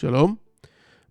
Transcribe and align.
שלום, 0.00 0.34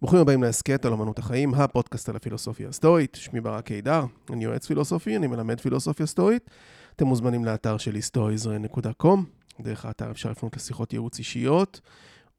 ברוכים 0.01 0.19
הבאים 0.19 0.43
להסכת 0.43 0.85
על 0.85 0.93
אמנות 0.93 1.19
החיים, 1.19 1.53
הפודקאסט 1.53 2.09
על 2.09 2.15
הפילוסופיה 2.15 2.69
הסטואית. 2.69 3.15
שמי 3.15 3.41
ברק 3.41 3.65
קידר, 3.65 4.05
אני 4.29 4.43
יועץ 4.43 4.67
פילוסופי, 4.67 5.17
אני 5.17 5.27
מלמד 5.27 5.59
פילוסופיה 5.59 6.05
סטואית. 6.05 6.49
אתם 6.95 7.05
מוזמנים 7.05 7.45
לאתר 7.45 7.77
שלי 7.77 7.99
stoisrael.com, 7.99 9.19
דרך 9.59 9.85
האתר 9.85 10.11
אפשר 10.11 10.31
לפנות 10.31 10.55
לשיחות 10.55 10.93
ייעוץ 10.93 11.19
אישיות, 11.19 11.81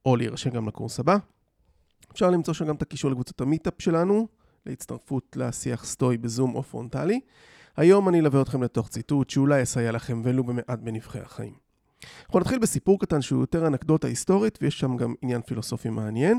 או 0.06 0.16
להירשם 0.16 0.50
גם 0.50 0.68
לקורס 0.68 1.00
הבא. 1.00 1.16
אפשר 2.12 2.30
למצוא 2.30 2.54
שם 2.54 2.66
גם 2.66 2.74
את 2.74 2.82
הקישור 2.82 3.10
לקבוצת 3.10 3.40
ה 3.40 3.45
meetup 3.45 3.74
שלנו, 3.78 4.28
להצטרפות 4.66 5.36
לשיח 5.36 5.84
סטואי 5.84 6.16
בזום 6.16 6.54
או 6.54 6.62
פרונטלי. 6.62 7.20
היום 7.76 8.08
אני 8.08 8.20
אלווה 8.20 8.42
אתכם 8.42 8.62
לתוך 8.62 8.88
ציטוט 8.88 9.30
שאולי 9.30 9.60
יסייע 9.60 9.92
לכם 9.92 10.20
ולו 10.24 10.44
במעט 10.44 10.78
בנבכי 10.78 11.20
החיים. 11.20 11.67
אנחנו 12.26 12.40
נתחיל 12.40 12.58
בסיפור 12.58 13.00
קטן 13.00 13.22
שהוא 13.22 13.40
יותר 13.40 13.66
אנקדוטה 13.66 14.06
היסטורית, 14.08 14.58
ויש 14.62 14.80
שם 14.80 14.96
גם 14.96 15.14
עניין 15.22 15.42
פילוסופי 15.42 15.88
מעניין. 15.88 16.38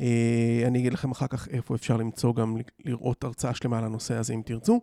אה, 0.00 0.64
אני 0.66 0.78
אגיד 0.78 0.92
לכם 0.92 1.10
אחר 1.10 1.26
כך 1.26 1.48
איפה 1.48 1.74
אפשר 1.74 1.96
למצוא 1.96 2.34
גם 2.34 2.56
לראות 2.84 3.24
הרצאה 3.24 3.54
שלמה 3.54 3.78
על 3.78 3.84
הנושא 3.84 4.14
הזה 4.14 4.34
אם 4.34 4.42
תרצו. 4.44 4.80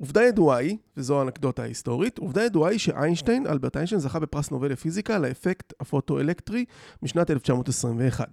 עובדה 0.00 0.24
ידועה 0.24 0.58
היא, 0.58 0.76
וזו 0.96 1.20
האנקדוטה 1.20 1.62
ההיסטורית, 1.62 2.18
עובדה 2.18 2.44
ידועה 2.44 2.70
היא 2.70 2.78
שאיינשטיין, 2.78 3.46
אלברט 3.46 3.76
איינשטיין, 3.76 4.00
זכה 4.00 4.18
בפרס 4.18 4.50
נובל 4.50 4.72
לפיזיקה 4.72 5.16
על 5.16 5.24
האפקט 5.24 5.72
הפוטואלקטרי 5.80 6.64
משנת 7.02 7.30
1921. 7.30 8.28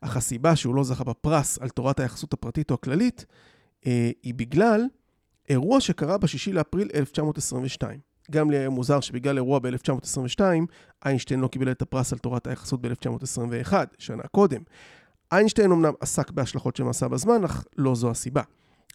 אך 0.00 0.16
הסיבה 0.16 0.56
שהוא 0.56 0.74
לא 0.74 0.84
זכה 0.84 1.04
בפרס 1.04 1.58
על 1.58 1.68
תורת 1.68 2.00
היחסות 2.00 2.32
הפרטית 2.32 2.70
או 2.70 2.74
הכללית, 2.74 3.26
אה, 3.86 4.10
היא 4.22 4.34
בגלל 4.34 4.82
אירוע 5.48 5.80
שקרה 5.80 6.18
ב-6 6.18 6.52
לאפריל 6.52 6.88
1922. 6.94 8.09
גם 8.30 8.50
לי 8.50 8.56
היה 8.56 8.68
מוזר 8.68 9.00
שבגלל 9.00 9.36
אירוע 9.36 9.58
ב-1922, 9.58 10.40
איינשטיין 11.04 11.40
לא 11.40 11.48
קיבל 11.48 11.70
את 11.70 11.82
הפרס 11.82 12.12
על 12.12 12.18
תורת 12.18 12.46
היחסות 12.46 12.80
ב-1921, 12.80 13.72
שנה 13.98 14.22
קודם. 14.22 14.62
איינשטיין 15.32 15.72
אמנם 15.72 15.92
עסק 16.00 16.30
בהשלכות 16.30 16.76
של 16.76 16.84
מסע 16.84 17.08
בזמן, 17.08 17.44
אך 17.44 17.64
לא 17.76 17.94
זו 17.94 18.10
הסיבה. 18.10 18.42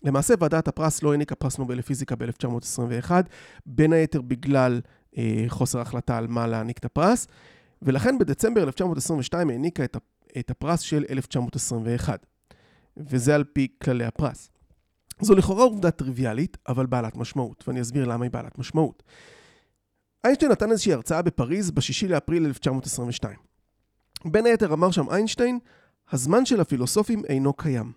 למעשה 0.03 0.33
ועדת 0.39 0.67
הפרס 0.67 1.03
לא 1.03 1.11
העניקה 1.11 1.36
פרס 1.36 1.58
נובל 1.58 1.78
לפיזיקה 1.78 2.16
ב-1921, 2.16 3.11
בין 3.66 3.94
היתר 3.94 4.22
בגלל 4.22 4.81
אה, 5.17 5.45
חוסר 5.47 5.80
החלטה 5.80 6.17
על 6.17 6.28
מה 6.28 6.47
להעניק 6.47 6.78
את 6.78 6.86
הפרס, 6.86 7.28
ולכן 7.81 8.17
בדצמבר 8.17 8.63
1922 8.63 9.50
העניקה 9.50 9.83
את, 10.39 10.52
הפרס 10.52 10.80
של 10.80 11.06
1921, 11.09 12.25
וזה 12.97 13.36
על 13.36 13.44
פי 13.44 13.67
כללי 13.83 14.06
הפרס. 14.06 14.50
זו 15.21 15.35
לכאורה 15.35 15.63
עובדה 15.63 15.91
טריוויאלית, 15.91 16.58
אבל 16.67 16.85
בעלת 16.85 17.17
משמעות, 17.17 17.63
ואני 17.67 17.81
אסביר 17.81 18.05
למה 18.05 18.25
היא 18.25 18.31
בעלת 18.31 18.58
משמעות. 18.58 19.03
איינשטיין 20.23 20.52
נתן 20.52 20.72
איזושהי 20.72 20.94
הרצאה 20.94 21.22
בפריז 21.22 21.72
ב-6 21.72 22.07
לאפריל 22.09 22.45
1922. 22.45 23.35
בין 24.25 24.45
היתר 24.45 24.73
אמר 24.73 24.91
שם 24.91 25.09
איינשטיין, 25.09 25.59
הזמן 26.11 26.45
של 26.45 26.61
הפילוסופים 26.61 27.25
אינו 27.25 27.53
קיים. 27.53 27.91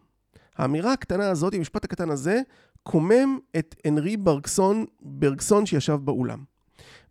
האמירה 0.56 0.92
הקטנה 0.92 1.30
הזאת, 1.30 1.54
המשפט 1.54 1.84
הקטן 1.84 2.10
הזה, 2.10 2.40
קומם 2.82 3.38
את 3.58 3.74
הנרי 3.84 4.16
ברגסון, 4.16 4.84
ברגסון 5.00 5.66
שישב 5.66 5.94
באולם. 5.94 6.44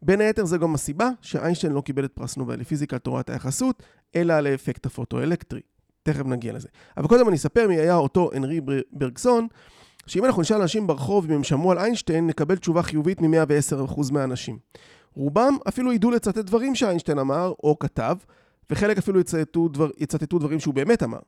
בין 0.02 0.22
היתר 0.22 0.46
זה 0.46 0.58
גם 0.58 0.76
הסיבה 0.76 1.10
שאיינשטיין 1.22 1.74
לא 1.74 1.82
קיבל 1.82 2.06
את 2.06 2.12
פרס 2.14 2.38
נובל 2.38 2.60
לפיזיקה 2.60 3.00
תורת 3.00 3.30
היחסות, 3.30 3.84
אלא 4.16 4.34
על 4.34 4.48
האפקט 4.48 4.86
הפוטואלקטרי. 4.86 5.62
תכף 6.04 6.26
נגיע 6.26 6.54
לזה. 6.54 6.68
אבל 6.98 7.08
קודם 7.08 7.28
אני 7.28 7.36
אספר 7.36 7.68
מי 7.68 7.76
היה 7.76 7.96
אותו 7.96 8.30
הנרי 8.34 8.62
ברגסון, 8.92 9.48
שאם 10.08 10.26
אנחנו 10.26 10.42
נשאל 10.42 10.62
אנשים 10.62 10.88
ברחוב 10.88 11.26
אם 11.26 11.36
הם 11.36 11.44
שמעו 11.44 11.72
על 11.72 11.78
איינשטיין, 11.78 12.28
נקבל 12.28 12.56
תשובה 12.56 12.84
חיובית 12.84 13.22
מ-110% 13.22 14.12
מהאנשים. 14.12 14.58
רובם 15.14 15.58
אפילו 15.68 15.94
ידעו 15.94 16.12
לצטט 16.12 16.38
דברים 16.38 16.76
שאיינשטיין 16.76 17.20
אמר 17.20 17.54
או 17.64 17.80
כתב, 17.80 18.16
וחלק 18.70 18.98
אפילו 18.98 19.20
יצטטו, 19.20 19.68
דבר, 19.68 19.90
יצטטו 19.98 20.40
דברים 20.40 20.60
שהוא 20.60 20.74
באמת 20.74 21.04
אמר. 21.04 21.20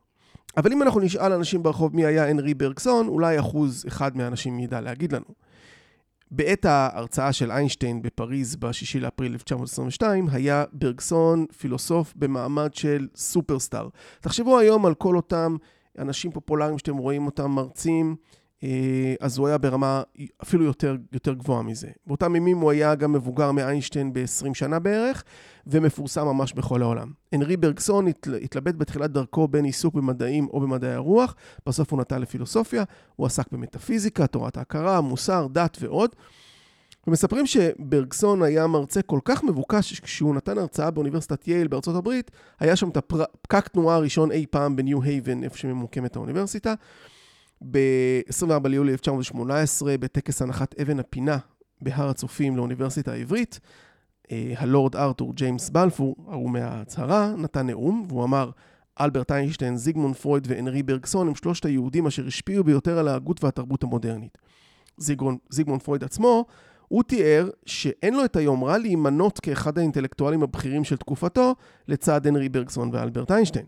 אבל 0.57 0.71
אם 0.71 0.81
אנחנו 0.83 0.99
נשאל 0.99 1.33
אנשים 1.33 1.63
ברחוב 1.63 1.95
מי 1.95 2.05
היה 2.05 2.29
הנרי 2.29 2.53
ברגסון, 2.53 3.07
אולי 3.07 3.39
אחוז 3.39 3.85
אחד 3.87 4.17
מהאנשים 4.17 4.59
ידע 4.59 4.81
להגיד 4.81 5.11
לנו. 5.11 5.25
בעת 6.31 6.65
ההרצאה 6.65 7.33
של 7.33 7.51
איינשטיין 7.51 8.01
בפריז 8.01 8.55
ב-6 8.55 8.99
לאפריל 8.99 9.31
1922, 9.31 10.27
היה 10.31 10.63
ברגסון 10.73 11.45
פילוסוף 11.57 12.13
במעמד 12.15 12.73
של 12.73 13.07
סופרסטאר. 13.15 13.87
תחשבו 14.21 14.59
היום 14.59 14.85
על 14.85 14.93
כל 14.93 15.15
אותם 15.15 15.55
אנשים 15.99 16.31
פופולריים 16.31 16.77
שאתם 16.77 16.97
רואים 16.97 17.25
אותם 17.25 17.51
מרצים, 17.51 18.15
אז 19.19 19.37
הוא 19.37 19.47
היה 19.47 19.57
ברמה 19.57 20.01
אפילו 20.43 20.65
יותר, 20.65 20.95
יותר 21.13 21.33
גבוהה 21.33 21.61
מזה. 21.61 21.87
באותם 22.07 22.35
ימים 22.35 22.57
הוא 22.57 22.71
היה 22.71 22.95
גם 22.95 23.13
מבוגר 23.13 23.51
מאיינשטיין 23.51 24.13
ב-20 24.13 24.53
שנה 24.53 24.79
בערך, 24.79 25.23
ומפורסם 25.67 26.25
ממש 26.25 26.53
בכל 26.53 26.81
העולם. 26.81 27.11
הנרי 27.31 27.57
ברגסון 27.57 28.07
התלבט 28.41 28.75
בתחילת 28.75 29.11
דרכו 29.11 29.47
בין 29.47 29.65
עיסוק 29.65 29.95
במדעים 29.95 30.47
או 30.47 30.59
במדעי 30.59 30.93
הרוח, 30.93 31.35
בסוף 31.65 31.91
הוא 31.91 32.01
נטע 32.01 32.19
לפילוסופיה, 32.19 32.83
הוא 33.15 33.25
עסק 33.25 33.51
במטאפיזיקה, 33.51 34.27
תורת 34.27 34.57
ההכרה, 34.57 35.01
מוסר, 35.01 35.47
דת 35.51 35.77
ועוד. 35.81 36.15
ומספרים 37.07 37.45
שברגסון 37.45 38.43
היה 38.43 38.67
מרצה 38.67 39.01
כל 39.01 39.19
כך 39.25 39.43
מבוקש, 39.43 39.99
כשהוא 39.99 40.35
נתן 40.35 40.57
הרצאה 40.57 40.91
באוניברסיטת 40.91 41.47
יייל 41.47 41.67
בארצות 41.67 41.95
הברית, 41.95 42.31
היה 42.59 42.75
שם 42.75 42.89
את 42.89 42.97
הפקק 42.97 43.67
תנועה 43.67 43.95
הראשון 43.95 44.31
אי 44.31 44.45
פעם 44.49 44.75
בניו 44.75 45.03
הייבן, 45.03 45.43
איפה 45.43 45.57
שממוקמת 45.57 46.15
האוניברסיטה. 46.15 46.73
ב-24 47.71 48.67
ליולי 48.67 48.91
1918, 48.91 49.97
בטקס 49.97 50.41
הנחת 50.41 50.79
אבן 50.79 50.99
הפינה 50.99 51.37
בהר 51.81 52.09
הצופים 52.09 52.57
לאוניברסיטה 52.57 53.11
העברית, 53.11 53.59
אה, 54.31 54.53
הלורד 54.57 54.95
ארתור 54.95 55.33
ג'יימס 55.33 55.69
בלפור, 55.69 56.15
ההוא 56.27 56.49
מההצהרה, 56.49 57.33
נתן 57.37 57.67
נאום, 57.67 58.05
והוא 58.07 58.23
אמר, 58.23 58.51
אלברט 58.99 59.31
איינשטיין, 59.31 59.77
זיגמונד 59.77 60.15
פרויד 60.15 60.47
והנרי 60.47 60.83
ברגסון 60.83 61.27
הם 61.27 61.35
שלושת 61.35 61.65
היהודים 61.65 62.07
אשר 62.07 62.27
השפיעו 62.27 62.63
ביותר 62.63 62.99
על 62.99 63.07
ההגות 63.07 63.43
והתרבות 63.43 63.83
המודרנית. 63.83 64.37
זיגמונד, 64.97 65.37
זיגמונד 65.49 65.81
פרויד 65.81 66.03
עצמו, 66.03 66.45
הוא 66.87 67.03
תיאר 67.03 67.49
שאין 67.65 68.13
לו 68.13 68.25
את 68.25 68.35
היומרה 68.35 68.77
להימנות 68.77 69.39
כאחד 69.39 69.77
האינטלקטואלים 69.77 70.43
הבכירים 70.43 70.83
של 70.83 70.97
תקופתו 70.97 71.55
לצד 71.87 72.27
הנרי 72.27 72.49
ברגסון 72.49 72.89
ואלברט 72.93 73.31
איינשטיין. 73.31 73.65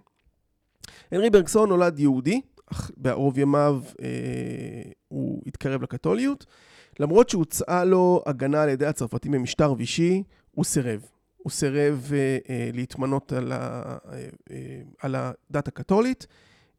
הנרי 1.11 1.29
ברגסון 1.29 1.69
נולד 1.69 1.99
יהודי, 1.99 2.41
בערוב 2.97 3.37
ימיו 3.37 3.81
אה, 4.01 4.91
הוא 5.07 5.41
התקרב 5.47 5.83
לקתוליות. 5.83 6.45
למרות 6.99 7.29
שהוצעה 7.29 7.85
לו 7.85 8.23
הגנה 8.25 8.63
על 8.63 8.69
ידי 8.69 8.85
הצרפתים 8.85 9.31
במשטר 9.31 9.73
וישי, 9.77 10.23
הוא 10.51 10.65
סירב. 10.65 11.05
הוא 11.37 11.51
סירב 11.51 12.11
אה, 12.13 12.37
אה, 12.49 12.69
להתמנות 12.73 13.33
על, 13.33 13.51
ה, 13.51 13.55
אה, 13.57 14.27
אה, 14.51 14.81
על 15.01 15.15
הדת 15.15 15.67
הקתולית, 15.67 16.27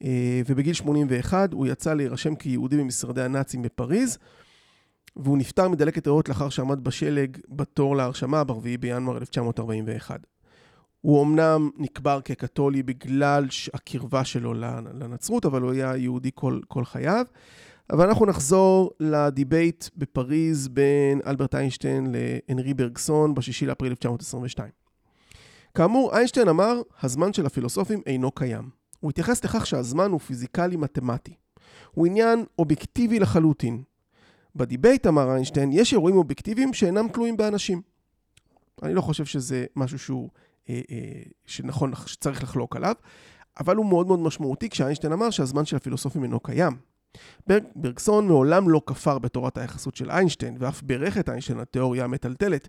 אה, 0.04 0.40
ובגיל 0.46 0.74
81 0.74 1.52
הוא 1.52 1.66
יצא 1.66 1.94
להירשם 1.94 2.34
כיהודי 2.34 2.76
במשרדי 2.76 3.22
הנאצים 3.22 3.62
בפריז, 3.62 4.18
והוא 5.16 5.38
נפטר 5.38 5.68
מדלקת 5.68 6.06
ריאות 6.06 6.28
לאחר 6.28 6.48
שעמד 6.48 6.84
בשלג 6.84 7.38
בתור 7.48 7.96
להרשמה 7.96 8.44
ב-4 8.44 8.54
בינואר 8.80 9.16
1941. 9.16 10.26
הוא 11.02 11.22
אמנם 11.22 11.70
נקבר 11.76 12.20
כקתולי 12.20 12.82
בגלל 12.82 13.46
הקרבה 13.74 14.24
שלו 14.24 14.54
לנצרות, 14.94 15.46
אבל 15.46 15.62
הוא 15.62 15.72
היה 15.72 15.96
יהודי 15.96 16.30
כל, 16.34 16.60
כל 16.68 16.84
חייו. 16.84 17.26
אבל 17.90 18.08
אנחנו 18.08 18.26
נחזור 18.26 18.90
ל 19.00 19.12
debate 19.12 19.84
בפריז 19.96 20.68
בין 20.68 21.20
אלברט 21.26 21.54
איינשטיין 21.54 22.06
להנרי 22.12 22.74
ברגסון 22.74 23.34
ב-6 23.34 23.66
לאפריל 23.66 23.90
1922. 23.92 24.70
כאמור, 25.74 26.16
איינשטיין 26.16 26.48
אמר, 26.48 26.80
הזמן 27.02 27.32
של 27.32 27.46
הפילוסופים 27.46 28.02
אינו 28.06 28.30
קיים. 28.30 28.70
הוא 29.00 29.10
התייחס 29.10 29.44
לכך 29.44 29.66
שהזמן 29.66 30.10
הוא 30.10 30.20
פיזיקלי 30.20 30.76
מתמטי. 30.76 31.34
הוא 31.90 32.06
עניין 32.06 32.44
אובייקטיבי 32.58 33.18
לחלוטין. 33.18 33.82
ב 34.56 34.63
debate, 34.63 35.06
אמר 35.06 35.32
איינשטיין, 35.32 35.72
יש 35.72 35.92
אירועים 35.92 36.16
אובייקטיביים 36.16 36.74
שאינם 36.74 37.08
תלויים 37.08 37.36
באנשים. 37.36 37.82
אני 38.82 38.94
לא 38.94 39.00
חושב 39.00 39.24
שזה 39.24 39.66
משהו 39.76 39.98
שהוא 39.98 40.30
שנכון, 41.46 41.92
שצריך 42.06 42.42
לחלוק 42.42 42.76
עליו, 42.76 42.94
אבל 43.60 43.76
הוא 43.76 43.86
מאוד 43.86 44.06
מאוד 44.06 44.18
משמעותי 44.18 44.68
כשאיינשטיין 44.68 45.12
אמר 45.12 45.30
שהזמן 45.30 45.64
של 45.64 45.76
הפילוסופים 45.76 46.22
אינו 46.22 46.40
קיים. 46.40 46.76
ברג, 47.46 47.64
ברגסון 47.76 48.28
מעולם 48.28 48.68
לא 48.68 48.82
כפר 48.86 49.18
בתורת 49.18 49.58
היחסות 49.58 49.96
של 49.96 50.10
איינשטיין, 50.10 50.56
ואף 50.60 50.82
בירך 50.82 51.18
את 51.18 51.28
איינשטיין 51.28 51.58
לתיאוריה 51.58 52.04
המטלטלת, 52.04 52.68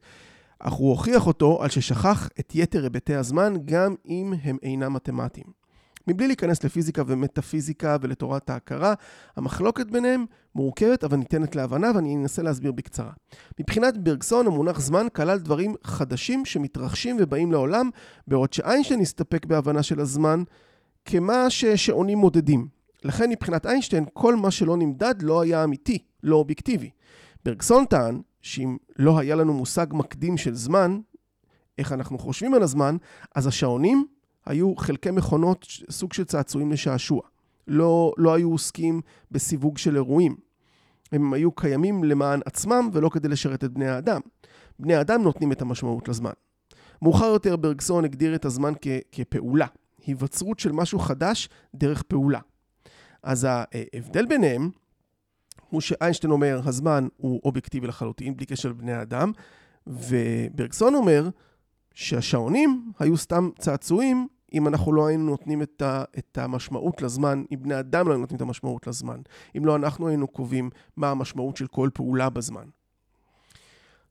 אך 0.59 0.73
הוא 0.73 0.89
הוכיח 0.89 1.27
אותו 1.27 1.63
על 1.63 1.69
ששכח 1.69 2.29
את 2.39 2.51
יתר 2.55 2.83
היבטי 2.83 3.15
הזמן 3.15 3.53
גם 3.65 3.95
אם 4.05 4.33
הם 4.43 4.57
אינם 4.63 4.93
מתמטיים. 4.93 5.62
מבלי 6.07 6.27
להיכנס 6.27 6.63
לפיזיקה 6.63 7.03
ומטאפיזיקה 7.07 7.97
ולתורת 8.01 8.49
ההכרה, 8.49 8.93
המחלוקת 9.35 9.87
ביניהם 9.87 10.25
מורכבת 10.55 11.03
אבל 11.03 11.17
ניתנת 11.17 11.55
להבנה 11.55 11.91
ואני 11.95 12.15
אנסה 12.15 12.41
להסביר 12.41 12.71
בקצרה. 12.71 13.11
מבחינת 13.59 13.97
ברגסון 13.97 14.47
המונח 14.47 14.79
זמן 14.79 15.07
כלל 15.13 15.39
דברים 15.39 15.75
חדשים 15.83 16.45
שמתרחשים 16.45 17.17
ובאים 17.19 17.51
לעולם, 17.51 17.89
בעוד 18.27 18.53
שאיינשטיין 18.53 18.99
הסתפק 18.99 19.45
בהבנה 19.45 19.83
של 19.83 19.99
הזמן 19.99 20.43
כמה 21.05 21.49
ששעונים 21.49 22.17
מודדים. 22.17 22.67
לכן 23.03 23.29
מבחינת 23.29 23.65
איינשטיין 23.65 24.05
כל 24.13 24.35
מה 24.35 24.51
שלא 24.51 24.77
נמדד 24.77 25.15
לא 25.21 25.41
היה 25.41 25.63
אמיתי, 25.63 25.97
לא 26.23 26.35
אובייקטיבי. 26.35 26.89
ברגסון 27.45 27.85
טען 27.85 28.21
שאם 28.41 28.77
לא 28.99 29.19
היה 29.19 29.35
לנו 29.35 29.53
מושג 29.53 29.87
מקדים 29.91 30.37
של 30.37 30.55
זמן, 30.55 30.99
איך 31.77 31.91
אנחנו 31.91 32.19
חושבים 32.19 32.53
על 32.53 32.63
הזמן, 32.63 32.97
אז 33.35 33.47
השעונים 33.47 34.05
היו 34.45 34.75
חלקי 34.75 35.11
מכונות, 35.11 35.67
סוג 35.89 36.13
של 36.13 36.23
צעצועים 36.23 36.71
לשעשוע. 36.71 37.21
לא, 37.67 38.13
לא 38.17 38.33
היו 38.33 38.51
עוסקים 38.51 39.01
בסיווג 39.31 39.77
של 39.77 39.95
אירועים. 39.95 40.35
הם 41.11 41.33
היו 41.33 41.51
קיימים 41.51 42.03
למען 42.03 42.39
עצמם 42.45 42.89
ולא 42.93 43.09
כדי 43.09 43.27
לשרת 43.27 43.63
את 43.63 43.71
בני 43.71 43.87
האדם. 43.87 44.21
בני 44.79 44.95
האדם 44.95 45.21
נותנים 45.21 45.51
את 45.51 45.61
המשמעות 45.61 46.07
לזמן. 46.07 46.31
מאוחר 47.01 47.25
יותר 47.25 47.55
ברגסון 47.55 48.05
הגדיר 48.05 48.35
את 48.35 48.45
הזמן 48.45 48.73
כ- 48.81 48.87
כפעולה, 49.11 49.67
היווצרות 50.05 50.59
של 50.59 50.71
משהו 50.71 50.99
חדש 50.99 51.49
דרך 51.75 52.03
פעולה. 52.03 52.39
אז 53.23 53.47
ההבדל 53.49 54.25
ביניהם 54.25 54.69
הוא 55.69 55.81
שאיינשטיין 55.81 56.31
אומר, 56.31 56.61
הזמן 56.65 57.07
הוא 57.17 57.41
אובייקטיבי 57.43 57.87
לחלוטין, 57.87 58.35
בלי 58.35 58.45
קשר 58.45 58.69
לבני 58.69 58.93
האדם, 58.93 59.31
וברגסון 59.87 60.95
אומר 60.95 61.29
שהשעונים 61.93 62.91
היו 62.99 63.17
סתם 63.17 63.49
צעצועים 63.59 64.27
אם 64.53 64.67
אנחנו 64.67 64.93
לא 64.93 65.07
היינו 65.07 65.25
נותנים 65.25 65.61
את, 65.61 65.81
ה, 65.81 66.03
את 66.17 66.37
המשמעות 66.37 67.01
לזמן, 67.01 67.43
אם 67.53 67.59
בני 67.61 67.79
אדם 67.79 68.07
לא 68.07 68.11
היינו 68.11 68.21
נותנים 68.21 68.35
את 68.35 68.41
המשמעות 68.41 68.87
לזמן, 68.87 69.21
אם 69.57 69.65
לא 69.65 69.75
אנחנו 69.75 70.07
היינו 70.07 70.27
קובעים 70.27 70.69
מה 70.97 71.11
המשמעות 71.11 71.57
של 71.57 71.67
כל 71.67 71.89
פעולה 71.93 72.29
בזמן. 72.29 72.65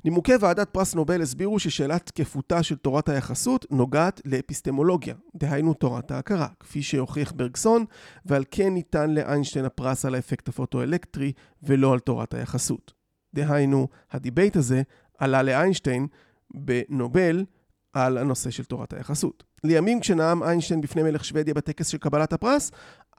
נימוקי 0.05 0.33
ועדת 0.41 0.71
פרס 0.71 0.95
נובל 0.95 1.23
הסבירו 1.23 1.59
ששאלת 1.59 2.07
תקפותה 2.07 2.63
של 2.63 2.77
תורת 2.77 3.09
היחסות 3.09 3.67
נוגעת 3.71 4.21
לאפיסטמולוגיה, 4.25 5.15
דהיינו 5.37 5.75
תורת 5.75 6.11
ההכרה, 6.11 6.49
כפי 6.61 6.83
שהוכיח 6.83 7.33
ברגסון, 7.33 7.85
ועל 8.27 8.45
כן 8.51 8.75
ניתן 8.75 9.11
לאיינשטיין 9.11 9.65
הפרס 9.65 10.05
על 10.05 10.15
האפקט 10.15 10.49
הפוטואלקטרי 10.49 11.33
ולא 11.63 11.93
על 11.93 11.99
תורת 11.99 12.35
היחסות. 12.35 12.93
דהיינו, 13.35 13.89
ה 14.11 14.17
debate 14.17 14.57
הזה 14.57 14.83
עלה 15.19 15.43
לאיינשטיין 15.43 16.07
בנובל 16.55 17.45
על 17.93 18.19
הנושא 18.19 18.51
של 18.51 18.65
תורת 18.65 18.93
היחסות. 18.93 19.45
לימים 19.65 20.01
כשנאם 20.01 20.43
איינשטיין 20.43 20.81
בפני 20.81 21.03
מלך 21.03 21.25
שוודיה 21.25 21.55
בטקס 21.55 21.87
של 21.87 21.99
קבלת 21.99 22.33
הפרס, 22.33 22.71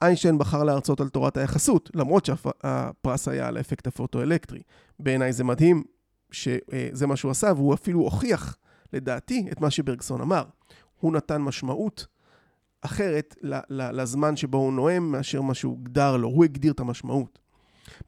איינשטיין 0.02 0.38
בחר 0.38 0.64
להרצות 0.64 1.00
על 1.00 1.08
תורת 1.08 1.36
היחסות, 1.36 1.90
למרות 1.94 2.24
שהפרס 2.24 3.28
היה 3.28 3.48
על 3.48 3.56
האפקט 3.56 3.86
הפוטואלקטרי. 3.86 4.62
בעיניי 5.00 5.32
זה 5.32 5.44
מדהים 5.44 5.84
שזה 6.30 7.06
מה 7.06 7.16
שהוא 7.16 7.30
עשה, 7.30 7.52
והוא 7.56 7.74
אפילו 7.74 8.00
הוכיח, 8.00 8.56
לדעתי, 8.92 9.46
את 9.52 9.60
מה 9.60 9.70
שברגסון 9.70 10.20
אמר. 10.20 10.44
הוא 11.00 11.12
נתן 11.12 11.42
משמעות 11.42 12.06
אחרת 12.82 13.36
לזמן 13.70 14.36
שבו 14.36 14.58
הוא 14.58 14.72
נואם, 14.72 15.12
מאשר 15.12 15.42
מה 15.42 15.54
שהוגדר 15.54 16.16
לו. 16.16 16.28
הוא 16.28 16.44
הגדיר 16.44 16.72
את 16.72 16.80
המשמעות. 16.80 17.38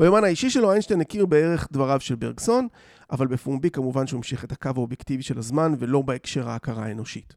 ביומן 0.00 0.24
האישי 0.24 0.50
שלו 0.50 0.70
איינשטיין 0.70 1.00
הכיר 1.00 1.26
בערך 1.26 1.68
דבריו 1.72 2.00
של 2.00 2.14
ברגסון, 2.14 2.68
אבל 3.10 3.26
בפומבי 3.26 3.70
כמובן 3.70 4.06
שהוא 4.06 4.18
המשיך 4.18 4.44
את 4.44 4.52
הקו 4.52 4.70
האובייקטיבי 4.76 5.22
של 5.22 5.38
הזמן 5.38 5.74
ולא 5.78 6.02
בהקשר 6.02 6.48
ההכרה 6.48 6.84
האנושית. 6.84 7.34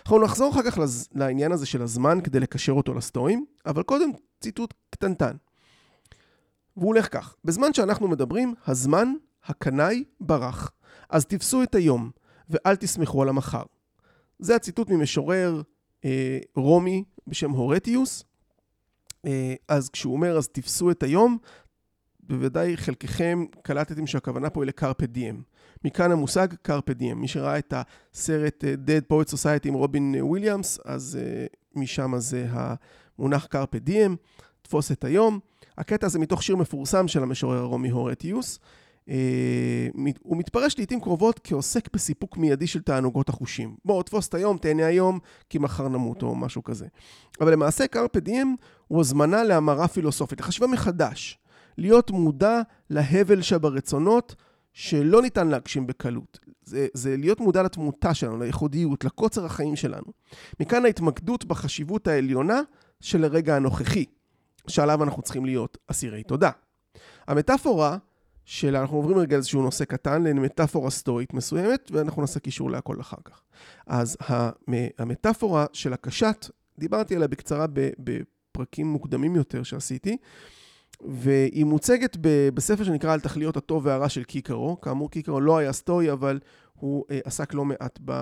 אנחנו 0.00 0.24
נחזור 0.24 0.52
אחר 0.52 0.70
כך 0.70 0.78
לעניין 1.14 1.52
הזה 1.52 1.66
של 1.66 1.82
הזמן 1.82 2.18
כדי 2.24 2.40
לקשר 2.40 2.72
אותו 2.72 2.94
לסטואים, 2.94 3.44
אבל 3.66 3.82
קודם 3.82 4.10
ציטוט 4.40 4.74
קטנטן. 4.90 5.36
והוא 6.76 6.86
הולך 6.88 7.12
כך, 7.12 7.34
בזמן 7.44 7.74
שאנחנו 7.74 8.08
מדברים, 8.08 8.54
הזמן, 8.66 9.12
הקנאי, 9.44 10.04
ברח. 10.20 10.72
אז 11.10 11.26
תפסו 11.26 11.62
את 11.62 11.74
היום, 11.74 12.10
ואל 12.50 12.76
תסמכו 12.76 13.22
על 13.22 13.28
המחר. 13.28 13.62
זה 14.38 14.56
הציטוט 14.56 14.90
ממשורר 14.90 15.62
אה, 16.04 16.38
רומי 16.56 17.04
בשם 17.26 17.50
הורטיוס. 17.50 18.24
אה, 19.26 19.54
אז 19.68 19.88
כשהוא 19.88 20.12
אומר, 20.12 20.36
אז 20.36 20.48
תפסו 20.48 20.90
את 20.90 21.02
היום, 21.02 21.38
בוודאי 22.28 22.76
חלקכם 22.76 23.44
קלטתם 23.62 24.06
שהכוונה 24.06 24.50
פה 24.50 24.62
היא 24.62 24.68
לקרפה 24.68 25.06
דיאם. 25.06 25.42
מכאן 25.84 26.12
המושג 26.12 26.48
קרפה 26.62 26.92
דיאם. 26.92 27.20
מי 27.20 27.28
שראה 27.28 27.58
את 27.58 27.74
הסרט 27.76 28.64
אה, 28.64 28.74
Dead 28.86 29.12
Poet 29.12 29.34
Society 29.34 29.68
עם 29.68 29.74
רובין 29.74 30.14
וויליאמס, 30.20 30.78
אז 30.84 31.18
uh, 31.20 31.56
משם 31.74 32.12
זה 32.18 32.46
המונח 32.50 33.46
קרפה 33.46 33.78
דיאם, 33.78 34.16
תפוס 34.62 34.92
את 34.92 35.04
היום. 35.04 35.38
הקטע 35.78 36.06
הזה 36.06 36.18
מתוך 36.18 36.42
שיר 36.42 36.56
מפורסם 36.56 37.08
של 37.08 37.22
המשורר 37.22 37.58
הרומי 37.58 37.90
הורטיוס. 37.90 38.58
הוא 40.22 40.36
מתפרש 40.36 40.78
לעיתים 40.78 41.00
קרובות 41.00 41.40
כעוסק 41.44 41.88
בסיפוק 41.92 42.36
מיידי 42.36 42.66
של 42.66 42.82
תענוגות 42.82 43.28
החושים. 43.28 43.76
בוא, 43.84 44.02
תפוס 44.02 44.28
את 44.28 44.34
היום, 44.34 44.58
תהנה 44.58 44.86
היום, 44.86 45.18
כי 45.50 45.58
מחר 45.58 45.88
נמות, 45.88 46.22
או 46.22 46.34
משהו 46.34 46.64
כזה. 46.64 46.86
אבל 47.40 47.52
למעשה 47.52 47.86
קרפה 47.86 48.20
דיאם 48.20 48.54
הוא 48.88 49.00
הזמנה 49.00 49.44
להמרה 49.44 49.88
פילוסופית, 49.88 50.40
לחשיבה 50.40 50.66
מחדש. 50.66 51.38
להיות 51.78 52.10
מודע 52.10 52.60
להבל 52.90 53.42
שברצונות 53.42 54.34
שלא 54.72 55.22
ניתן 55.22 55.48
להגשים 55.48 55.86
בקלות. 55.86 56.38
זה, 56.62 56.86
זה 56.94 57.16
להיות 57.16 57.40
מודע 57.40 57.62
לתמותה 57.62 58.14
שלנו, 58.14 58.38
לייחודיות, 58.38 59.04
לקוצר 59.04 59.44
החיים 59.44 59.76
שלנו. 59.76 60.12
מכאן 60.60 60.84
ההתמקדות 60.84 61.44
בחשיבות 61.44 62.08
העליונה 62.08 62.60
של 63.00 63.24
הרגע 63.24 63.56
הנוכחי, 63.56 64.04
שעליו 64.68 65.04
אנחנו 65.04 65.22
צריכים 65.22 65.44
להיות 65.44 65.78
אסירי 65.86 66.22
תודה. 66.22 66.50
המטאפורה 67.26 67.98
של, 68.44 68.76
אנחנו 68.76 68.96
עוברים 68.96 69.18
רגע 69.18 69.36
איזשהו 69.36 69.62
נושא 69.62 69.84
קטן 69.84 70.22
למטאפורה 70.22 70.90
סטואית 70.90 71.34
מסוימת, 71.34 71.90
ואנחנו 71.92 72.22
נעשה 72.22 72.40
קישור 72.40 72.70
להכל 72.70 73.00
אחר 73.00 73.16
כך. 73.24 73.42
אז 73.86 74.16
המטאפורה 74.98 75.66
של 75.72 75.92
הקשת, 75.92 76.50
דיברתי 76.78 77.16
עליה 77.16 77.28
בקצרה 77.28 77.66
בפרקים 77.98 78.86
מוקדמים 78.86 79.36
יותר 79.36 79.62
שעשיתי. 79.62 80.16
והיא 81.02 81.64
מוצגת 81.64 82.16
בספר 82.54 82.84
שנקרא 82.84 83.12
על 83.12 83.20
תכליות 83.20 83.56
הטוב 83.56 83.86
והרע 83.86 84.08
של 84.08 84.24
קיקרו. 84.24 84.80
כאמור, 84.80 85.10
קיקרו 85.10 85.40
לא 85.40 85.58
היה 85.58 85.72
סטואי, 85.72 86.12
אבל 86.12 86.40
הוא 86.74 87.04
uh, 87.04 87.14
עסק 87.24 87.54
לא 87.54 87.64
מעט 87.64 87.98
ב, 88.04 88.12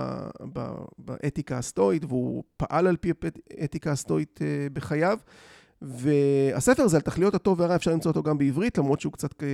ב, 0.52 0.74
באתיקה 0.98 1.58
הסטואית, 1.58 2.04
והוא 2.04 2.44
פעל 2.56 2.86
על 2.86 2.96
פי 2.96 3.12
האתיקה 3.60 3.92
הסטואית 3.92 4.40
uh, 4.42 4.72
בחייו. 4.72 5.18
והספר 5.82 6.82
הזה 6.82 6.96
על 6.96 7.02
תכליות 7.02 7.34
הטוב 7.34 7.60
והרע, 7.60 7.76
אפשר 7.76 7.90
למצוא 7.90 8.10
אותו 8.10 8.22
גם 8.22 8.38
בעברית, 8.38 8.78
למרות 8.78 9.00
שהוא 9.00 9.12
קצת 9.12 9.32
uh, 9.32 9.44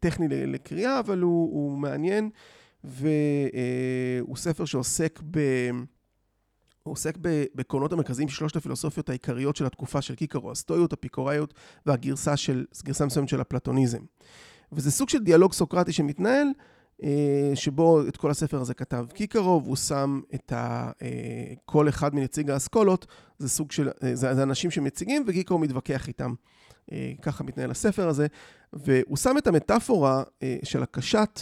טכני 0.00 0.28
לקריאה, 0.28 1.00
אבל 1.00 1.20
הוא, 1.20 1.54
הוא 1.54 1.78
מעניין, 1.78 2.30
והוא 2.84 4.36
ספר 4.36 4.64
שעוסק 4.64 5.20
ב... 5.30 5.40
הוא 6.84 6.92
עוסק 6.92 7.18
בקרונות 7.54 7.92
המרכזיים 7.92 8.28
של 8.28 8.34
שלושת 8.34 8.56
הפילוסופיות 8.56 9.08
העיקריות 9.08 9.56
של 9.56 9.66
התקופה 9.66 10.02
של 10.02 10.14
קיקרו, 10.14 10.50
הסטואיות, 10.50 10.92
הפיקוראיות 10.92 11.54
והגרסה 11.86 12.36
של, 12.36 12.64
גרסה 12.84 13.06
מסוימת 13.06 13.28
של 13.28 13.40
הפלטוניזם. 13.40 13.98
וזה 14.72 14.90
סוג 14.90 15.08
של 15.08 15.18
דיאלוג 15.18 15.52
סוקרטי 15.52 15.92
שמתנהל, 15.92 16.46
אה, 17.02 17.50
שבו 17.54 18.08
את 18.08 18.16
כל 18.16 18.30
הספר 18.30 18.60
הזה 18.60 18.74
כתב 18.74 19.06
קיקרו, 19.14 19.60
והוא 19.64 19.76
שם 19.76 20.20
את 20.34 20.52
ה... 20.52 20.90
אה, 21.02 21.54
כל 21.64 21.88
אחד 21.88 22.14
מנציג 22.14 22.50
האסכולות, 22.50 23.06
זה 23.38 23.48
סוג 23.48 23.72
של... 23.72 23.88
אה, 23.88 24.14
זה, 24.14 24.34
זה 24.34 24.42
אנשים 24.42 24.70
שמציגים, 24.70 25.24
וקיקרו 25.26 25.58
מתווכח 25.58 26.08
איתם. 26.08 26.34
ככה 27.22 27.44
מתנהל 27.44 27.70
הספר 27.70 28.08
הזה, 28.08 28.26
והוא 28.72 29.16
שם 29.16 29.38
את 29.38 29.46
המטאפורה 29.46 30.22
של 30.62 30.82
הקשת 30.82 31.40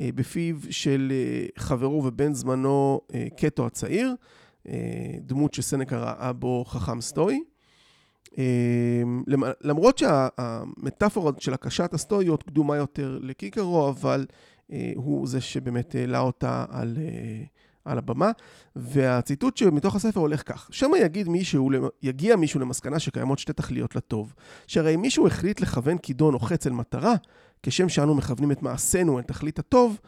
בפיו 0.00 0.56
של 0.70 1.12
חברו 1.58 2.04
ובן 2.04 2.34
זמנו 2.34 3.00
קטו 3.36 3.66
הצעיר. 3.66 4.14
אה, 4.68 4.74
דמות 5.20 5.54
שסנקה 5.54 5.98
ראה 5.98 6.32
בו 6.32 6.64
חכם 6.64 7.00
סטואי. 7.00 7.40
אה, 8.38 9.02
למרות 9.60 9.98
שהמטאפורה 9.98 11.32
של 11.38 11.54
הקשת 11.54 11.94
הסטואיות 11.94 12.42
קדומה 12.42 12.76
יותר 12.76 13.18
לקיקרו, 13.22 13.88
אבל 13.88 14.26
אה, 14.72 14.92
הוא 14.94 15.26
זה 15.26 15.40
שבאמת 15.40 15.94
העלה 15.94 16.20
אותה 16.20 16.64
על, 16.70 16.96
על 17.84 17.98
הבמה. 17.98 18.30
והציטוט 18.76 19.56
שמתוך 19.56 19.96
הספר 19.96 20.20
הולך 20.20 20.42
כך: 20.52 20.68
שמא 20.72 20.96
יגיד 20.96 21.28
מישהו, 21.28 21.70
יגיע 22.02 22.36
מישהו 22.36 22.60
למסקנה 22.60 22.98
שקיימות 22.98 23.38
שתי 23.38 23.52
תכליות 23.52 23.96
לטוב, 23.96 24.34
שהרי 24.66 24.94
אם 24.94 25.00
מישהו 25.00 25.26
החליט 25.26 25.60
לכוון 25.60 25.98
כידון 25.98 26.34
או 26.34 26.38
חץ 26.38 26.66
אל 26.66 26.72
מטרה, 26.72 27.14
כשם 27.62 27.88
שאנו 27.88 28.14
מכוונים 28.14 28.52
את 28.52 28.62
מעשינו 28.62 29.18
אל 29.18 29.22
תכלית 29.22 29.58
הטוב, 29.58 29.98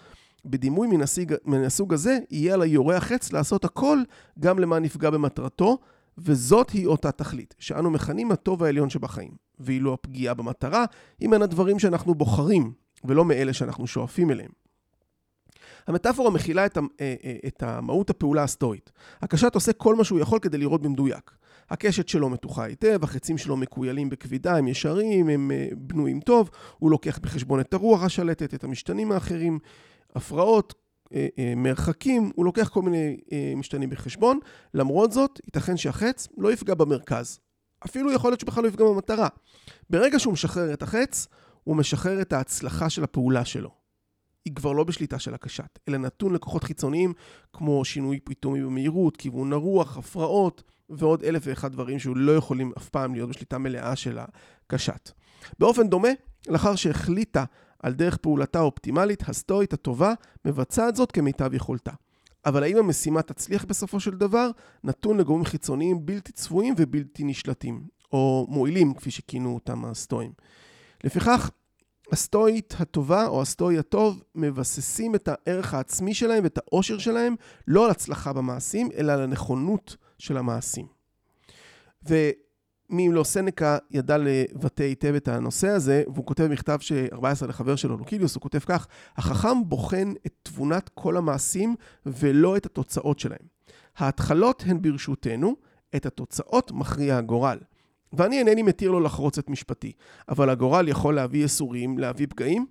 בדימוי 0.45 0.89
מן, 0.89 1.03
הסיג, 1.03 1.35
מן 1.45 1.65
הסוג 1.65 1.95
הזה, 1.95 2.19
יהיה 2.31 2.55
על 2.55 2.63
היורה 2.63 2.97
החץ 2.97 3.33
לעשות 3.33 3.65
הכל 3.65 3.99
גם 4.41 4.59
למען 4.59 4.83
נפגע 4.83 5.11
במטרתו, 5.11 5.79
וזאת 6.19 6.71
היא 6.71 6.87
אותה 6.87 7.13
תכלית, 7.13 7.55
שאנו 7.59 7.91
מכנים 7.91 8.33
הטוב 8.33 8.63
העליון 8.63 8.91
שבחיים. 8.91 9.31
ואילו 9.61 9.95
הפגיעה 9.95 10.35
במטרה 10.35 10.85
היא 11.21 11.29
מן 11.29 11.43
הדברים 11.43 11.79
שאנחנו 11.79 12.15
בוחרים, 12.15 12.73
ולא 13.05 13.25
מאלה 13.25 13.53
שאנחנו 13.53 13.87
שואפים 13.87 14.31
אליהם. 14.31 14.51
המטאפורה 15.87 16.31
מכילה 16.31 16.67
את, 16.67 16.79
אה, 16.79 16.83
אה, 17.01 17.37
את 17.47 17.63
המהות 17.63 18.11
הפעולה 18.11 18.43
הסטואית. 18.43 18.93
הקשת 19.23 19.55
עושה 19.55 19.73
כל 19.73 19.95
מה 19.95 20.05
שהוא 20.05 20.21
יכול 20.21 20.39
כדי 20.39 20.59
לראות 20.59 20.83
במדויק. 20.83 21.31
הקשת 21.71 22.09
שלו 22.09 22.29
מתוחה 22.29 22.65
היטב, 22.65 23.05
החצים 23.05 23.39
שלו 23.39 23.57
מקוילים 23.57 24.09
בכבידה, 24.09 24.57
הם 24.57 24.69
ישרים, 24.69 25.29
הם 25.29 25.51
אה, 25.51 25.69
בנויים 25.77 26.21
טוב, 26.21 26.51
הוא 26.79 26.91
לוקח 26.91 27.19
בחשבון 27.19 27.61
את 27.61 27.75
הרוח 27.75 28.03
השלטת, 28.03 28.55
את 28.55 28.65
המשתנים 28.65 29.13
האחרים. 29.13 29.59
הפרעות, 30.15 30.75
אה, 31.15 31.27
אה, 31.39 31.53
מרחקים, 31.57 32.31
הוא 32.35 32.45
לוקח 32.45 32.69
כל 32.69 32.83
מיני 32.83 33.17
אה, 33.33 33.53
משתנים 33.57 33.91
בחשבון. 33.91 34.39
למרות 34.75 35.13
זאת, 35.13 35.41
ייתכן 35.47 35.77
שהחץ 35.77 36.29
לא 36.39 36.53
יפגע 36.53 36.75
במרכז. 36.75 37.39
אפילו 37.87 38.13
יכול 38.13 38.31
להיות 38.31 38.41
שבכלל 38.41 38.63
לא 38.63 38.69
יפגע 38.69 38.85
במטרה. 38.85 39.29
ברגע 39.91 40.19
שהוא 40.19 40.33
משחרר 40.33 40.73
את 40.73 40.83
החץ, 40.83 41.27
הוא 41.65 41.77
משחרר 41.77 42.21
את 42.21 42.33
ההצלחה 42.33 42.91
של 42.91 43.05
הפעולה 43.05 43.45
שלו. 43.45 43.71
היא 44.45 44.55
כבר 44.55 44.73
לא 44.73 44.85
בשליטה 44.85 45.19
של 45.19 45.35
הקשת, 45.35 45.79
אלא 45.89 45.99
נתון 45.99 46.35
לכוחות 46.35 46.65
חיצוניים 46.65 47.13
כמו 47.53 47.85
שינוי 47.85 48.21
פתאומי 48.25 48.63
במהירות, 48.63 49.17
כיוון 49.17 49.53
הרוח, 49.53 49.97
הפרעות 49.97 50.63
ועוד 50.89 51.25
אלף 51.25 51.43
ואחד 51.47 51.73
דברים 51.73 51.99
שהוא 51.99 52.17
לא 52.17 52.37
יכולים 52.37 52.73
אף 52.79 52.89
פעם 52.89 53.15
להיות 53.15 53.29
בשליטה 53.29 53.59
מלאה 53.59 53.97
של 53.97 54.19
הקשת. 54.67 55.11
באופן 55.59 55.89
דומה, 55.89 56.09
לאחר 56.49 56.75
שהחליטה 56.75 57.45
על 57.83 57.93
דרך 57.93 58.17
פעולתה 58.17 58.59
האופטימלית, 58.59 59.29
הסטואית 59.29 59.73
הטובה 59.73 60.15
מבצעת 60.45 60.97
זאת 60.97 61.13
כמיטב 61.13 61.55
יכולתה. 61.55 61.93
אבל 62.47 62.63
האם 62.63 62.77
המשימה 62.77 63.23
תצליח 63.23 63.65
בסופו 63.65 64.01
של 64.01 64.15
דבר, 64.15 64.51
נתון 64.85 65.19
לגורמים 65.19 65.45
חיצוניים 65.45 66.07
בלתי 66.07 66.33
צפויים 66.33 66.75
ובלתי 66.79 67.25
נשלטים, 67.25 67.87
או 68.13 68.47
מועילים, 68.49 68.95
כפי 68.95 69.11
שכינו 69.11 69.55
אותם 69.55 69.85
הסטואים. 69.85 70.33
לפיכך, 71.05 71.51
הסטואית 72.13 72.75
הטובה 72.79 73.27
או 73.27 73.43
הסטואי 73.43 73.79
הטוב 73.79 74.23
מבססים 74.35 75.15
את 75.15 75.29
הערך 75.29 75.75
העצמי 75.75 76.15
שלהם 76.15 76.45
ואת 76.45 76.59
האושר 76.59 76.99
שלהם 76.99 77.35
לא 77.69 77.85
על 77.85 77.91
הצלחה 77.91 78.33
במעשים, 78.33 78.89
אלא 78.97 79.13
על 79.13 79.21
הנכונות 79.21 79.97
של 80.19 80.37
המעשים. 80.37 80.87
ומי 82.03 82.33
אם 82.93 83.11
לא 83.13 83.25
סנקה 83.25 83.79
ידע 83.91 84.19
לבטא 84.19 84.83
היטב 84.83 85.15
את 85.15 85.29
הנושא 85.29 85.69
הזה, 85.69 86.03
והוא 86.15 86.27
כותב 86.27 86.47
מכתב 86.47 86.79
14 87.13 87.49
לחבר 87.49 87.77
שלו, 87.77 87.97
לוקיליוס, 87.97 88.35
הוא 88.35 88.41
כותב 88.41 88.59
כך: 88.59 88.87
החכם 89.17 89.69
בוחן 89.69 90.13
את 90.27 90.35
תבונת 90.43 90.91
כל 90.95 91.17
המעשים 91.17 91.75
ולא 92.07 92.57
את 92.57 92.67
התוצאות 92.67 93.19
שלהם. 93.19 93.47
ההתחלות 93.97 94.63
הן 94.67 94.83
ברשותנו, 94.83 95.57
את 95.97 96.07
התוצאות 96.07 96.73
מכריע 96.73 97.17
הגורל. 97.17 97.59
ואני 98.13 98.39
אינני 98.39 98.63
מתיר 98.63 98.91
לו 98.91 99.01
לחרוץ 99.01 99.39
את 99.39 99.51
משפטי, 99.51 99.93
אבל 100.29 100.51
הגורל 100.51 100.89
יכול 100.89 101.15
להביא 101.15 101.43
ייסורים, 101.43 101.99
להביא 101.99 102.27
פגעים. 102.31 102.67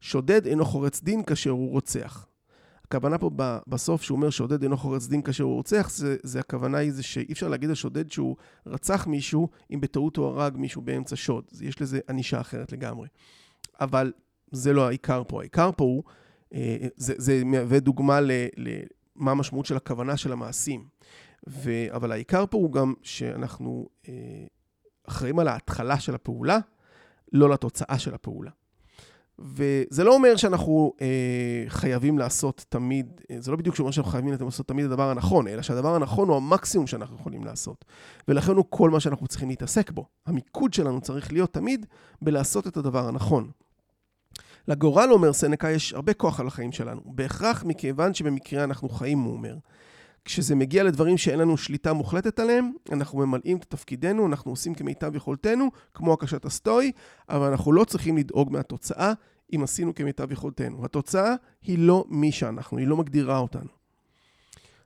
שודד 0.00 0.46
אינו 0.46 0.64
חורץ 0.64 1.02
דין 1.02 1.22
כאשר 1.22 1.50
הוא 1.50 1.70
רוצח. 1.70 2.26
הכוונה 2.90 3.18
פה 3.18 3.30
בסוף 3.66 4.02
שהוא 4.02 4.16
אומר 4.16 4.30
שודד 4.30 4.62
אינו 4.62 4.76
חורץ 4.76 5.06
דין 5.06 5.22
כאשר 5.22 5.44
הוא 5.44 5.54
רוצח, 5.54 5.90
זה, 5.90 6.16
זה 6.22 6.40
הכוונה 6.40 6.78
היא 6.78 6.92
זה 6.92 7.02
שאי 7.02 7.32
אפשר 7.32 7.48
להגיד 7.48 7.68
על 7.68 7.74
שודד 7.74 8.10
שהוא 8.10 8.36
רצח 8.66 9.06
מישהו 9.06 9.48
אם 9.70 9.80
בטעות 9.80 10.16
הוא 10.16 10.26
הרג 10.26 10.56
מישהו 10.56 10.82
באמצע 10.82 11.16
שוד. 11.16 11.44
יש 11.60 11.80
לזה 11.80 12.00
ענישה 12.08 12.40
אחרת 12.40 12.72
לגמרי. 12.72 13.08
אבל 13.80 14.12
זה 14.50 14.72
לא 14.72 14.86
העיקר 14.88 15.22
פה. 15.28 15.40
העיקר 15.40 15.70
פה 15.76 15.84
הוא, 15.84 16.02
אה, 16.54 16.76
זה, 16.96 17.14
זה 17.16 17.42
מהווה 17.44 17.80
דוגמה 17.80 18.20
למה 18.20 19.30
המשמעות 19.30 19.66
של 19.66 19.76
הכוונה 19.76 20.16
של 20.16 20.32
המעשים. 20.32 20.88
ו, 21.48 21.70
אבל 21.90 22.12
העיקר 22.12 22.46
פה 22.46 22.58
הוא 22.58 22.72
גם 22.72 22.94
שאנחנו 23.02 23.88
אה, 24.08 24.14
אחראים 25.08 25.38
על 25.38 25.48
ההתחלה 25.48 26.00
של 26.00 26.14
הפעולה, 26.14 26.58
לא 27.32 27.50
לתוצאה 27.50 27.98
של 27.98 28.14
הפעולה. 28.14 28.50
וזה 29.40 30.04
לא 30.04 30.14
אומר 30.14 30.36
שאנחנו 30.36 30.92
אה, 31.00 31.64
חייבים 31.68 32.18
לעשות 32.18 32.64
תמיד, 32.68 33.20
אה, 33.30 33.36
זה 33.40 33.50
לא 33.50 33.56
בדיוק 33.56 33.76
שאומר 33.76 33.90
שאנחנו 33.90 34.12
חייבים 34.12 34.34
לעשות 34.40 34.68
תמיד 34.68 34.84
הדבר 34.84 35.10
הנכון, 35.10 35.48
אלא 35.48 35.62
שהדבר 35.62 35.94
הנכון 35.94 36.28
הוא 36.28 36.36
המקסימום 36.36 36.86
שאנחנו 36.86 37.16
יכולים 37.16 37.44
לעשות. 37.44 37.84
ולכן 38.28 38.52
הוא 38.52 38.64
כל 38.68 38.90
מה 38.90 39.00
שאנחנו 39.00 39.26
צריכים 39.26 39.48
להתעסק 39.48 39.90
בו. 39.90 40.06
המיקוד 40.26 40.74
שלנו 40.74 41.00
צריך 41.00 41.32
להיות 41.32 41.52
תמיד 41.52 41.86
בלעשות 42.22 42.66
את 42.66 42.76
הדבר 42.76 43.08
הנכון. 43.08 43.50
לגורל, 44.68 45.12
אומר 45.12 45.32
סנקה, 45.32 45.70
יש 45.70 45.92
הרבה 45.92 46.14
כוח 46.14 46.40
על 46.40 46.46
החיים 46.46 46.72
שלנו. 46.72 47.00
בהכרח 47.04 47.64
מכיוון 47.64 48.14
שבמקרה 48.14 48.64
אנחנו 48.64 48.88
חיים, 48.88 49.18
הוא 49.18 49.32
אומר. 49.32 49.54
כשזה 50.24 50.54
מגיע 50.54 50.84
לדברים 50.84 51.18
שאין 51.18 51.38
לנו 51.38 51.56
שליטה 51.56 51.92
מוחלטת 51.92 52.38
עליהם, 52.38 52.72
אנחנו 52.92 53.18
ממלאים 53.18 53.56
את 53.56 53.64
תפקידנו, 53.64 54.26
אנחנו 54.26 54.50
עושים 54.50 54.74
כמיטב 54.74 55.16
יכולתנו, 55.16 55.70
כמו 55.94 56.12
הקשת 56.12 56.44
הסטואי, 56.44 56.92
אבל 57.28 57.46
אנחנו 57.50 57.72
לא 57.72 57.84
צריכים 57.84 58.16
לדאוג 58.16 58.52
מהתוצאה 58.52 59.12
אם 59.54 59.62
עשינו 59.62 59.94
כמיטב 59.94 60.32
יכולתנו. 60.32 60.84
התוצאה 60.84 61.34
היא 61.62 61.78
לא 61.78 62.04
מי 62.08 62.32
שאנחנו, 62.32 62.78
היא 62.78 62.86
לא 62.86 62.96
מגדירה 62.96 63.38
אותנו. 63.38 63.68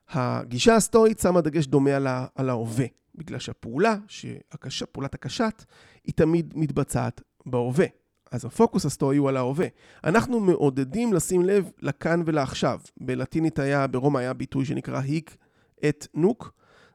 הגישה 0.09 0.75
הסטואית 0.75 1.19
שמה 1.19 1.41
דגש 1.41 1.65
דומה 1.65 1.95
על, 1.95 2.07
ה- 2.07 2.25
על 2.35 2.49
ההווה, 2.49 2.85
בגלל 3.15 3.39
שהפעולה, 3.39 3.95
שהקש... 4.07 4.83
פעולת 4.83 5.13
הקשת, 5.13 5.65
היא 6.03 6.13
תמיד 6.13 6.53
מתבצעת 6.55 7.21
בהווה. 7.45 7.85
אז 8.31 8.45
הפוקוס 8.45 8.85
הסטואי 8.85 9.17
הוא 9.17 9.29
על 9.29 9.37
ההווה. 9.37 9.67
אנחנו 10.03 10.39
מעודדים 10.39 11.13
לשים 11.13 11.45
לב 11.45 11.71
לכאן 11.81 12.23
ולעכשיו. 12.25 12.79
בלטינית 13.01 13.59
היה, 13.59 13.87
ברומא 13.87 14.17
היה 14.17 14.33
ביטוי 14.33 14.65
שנקרא 14.65 14.99
היק 14.99 15.37
את 15.89 16.07
נוק, 16.13 16.53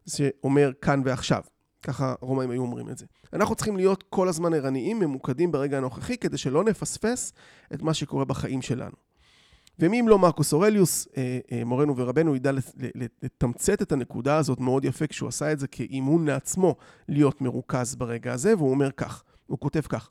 שאומר 0.09 0.71
כאן 0.81 1.03
ועכשיו. 1.05 1.43
ככה 1.83 2.15
הרומאים 2.23 2.51
היו 2.51 2.63
אומרים 2.63 2.89
את 2.89 2.99
זה. 2.99 3.07
אנחנו 3.33 3.55
צריכים 3.55 3.77
להיות 3.77 4.05
כל 4.11 4.29
הזמן 4.29 4.55
ערניים, 4.55 4.99
ממוקדים 4.99 5.53
ברגע 5.53 5.79
הנוכחי, 5.79 6.17
כדי 6.17 6.39
שלא 6.39 6.65
נפספס 6.65 7.33
את 7.75 7.83
מה 7.83 7.95
שקורה 7.95 8.25
בחיים 8.25 8.63
שלנו. 8.63 8.97
ומי 9.79 10.01
אם 10.01 10.09
לא 10.09 10.19
מרקוס 10.19 10.53
אורליוס, 10.53 11.09
אה, 11.17 11.39
אה, 11.53 11.65
מורנו 11.65 11.97
ורבנו, 11.97 12.37
ידע 12.37 12.51
לתמצת 13.23 13.83
את 13.83 13.93
הנקודה 13.93 14.37
הזאת 14.37 14.61
מאוד 14.61 14.85
יפה 14.85 15.07
כשהוא 15.07 15.29
עשה 15.29 15.53
את 15.53 15.59
זה 15.59 15.67
כאימון 15.69 16.27
לעצמו 16.27 16.77
להיות 17.09 17.41
מרוכז 17.41 17.95
ברגע 17.95 18.33
הזה, 18.33 18.57
והוא 18.57 18.71
אומר 18.71 18.91
כך, 18.91 19.25
הוא 19.47 19.59
כותב 19.59 19.81
כך: 19.81 20.11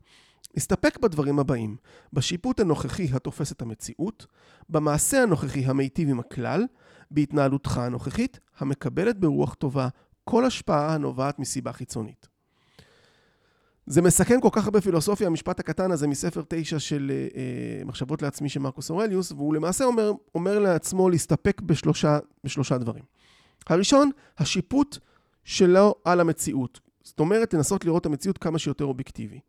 נסתפק 0.58 0.98
בדברים 0.98 1.40
הבאים, 1.40 1.76
בשיפוט 2.14 2.60
הנוכחי 2.60 3.08
התופס 3.14 3.52
את 3.52 3.62
המציאות, 3.62 4.26
במעשה 4.70 5.24
הנוכחי 5.24 5.66
המיטיב 5.66 6.10
עם 6.10 6.20
הכלל, 6.20 6.66
בהתנהלותך 7.12 7.78
הנוכחית, 7.78 8.40
המקבלת 8.58 9.20
ברוח 9.20 9.54
טובה 9.54 9.88
כל 10.24 10.46
השפעה 10.46 10.94
הנובעת 10.94 11.40
מסיבה 11.40 11.74
חיצונית. 11.74 12.28
זה 13.86 14.02
מסכם 14.02 14.42
כל 14.42 14.50
כך 14.52 14.66
הרבה 14.66 14.82
פילוסופיה, 14.82 15.28
המשפט 15.28 15.60
הקטן 15.60 15.92
הזה 15.92 16.08
מספר 16.08 16.42
תשע 16.48 16.80
של 16.80 17.12
אה, 17.14 17.28
אה 17.36 17.86
מחשבות 17.86 18.22
לעצמי 18.22 18.50
של 18.50 18.60
מרקוס 18.60 18.90
אורליוס, 18.90 19.32
והוא 19.32 19.54
למעשה 19.54 19.86
אומר, 19.86 20.12
אומר 20.36 20.60
לעצמו 20.60 21.10
להסתפק 21.10 21.62
בשלושה, 21.62 22.20
בשלושה 22.44 22.78
דברים. 22.78 23.04
הראשון, 23.68 24.12
השיפוט 24.38 24.98
שלו 25.44 25.96
על 26.06 26.20
המציאות. 26.20 26.80
זאת 27.04 27.20
אומרת, 27.20 27.54
לנסות 27.54 27.86
לראות 27.86 28.02
את 28.02 28.06
המציאות 28.06 28.38
כמה 28.38 28.60
שיותר 28.60 28.86
אובייקטיבי. 28.86 29.40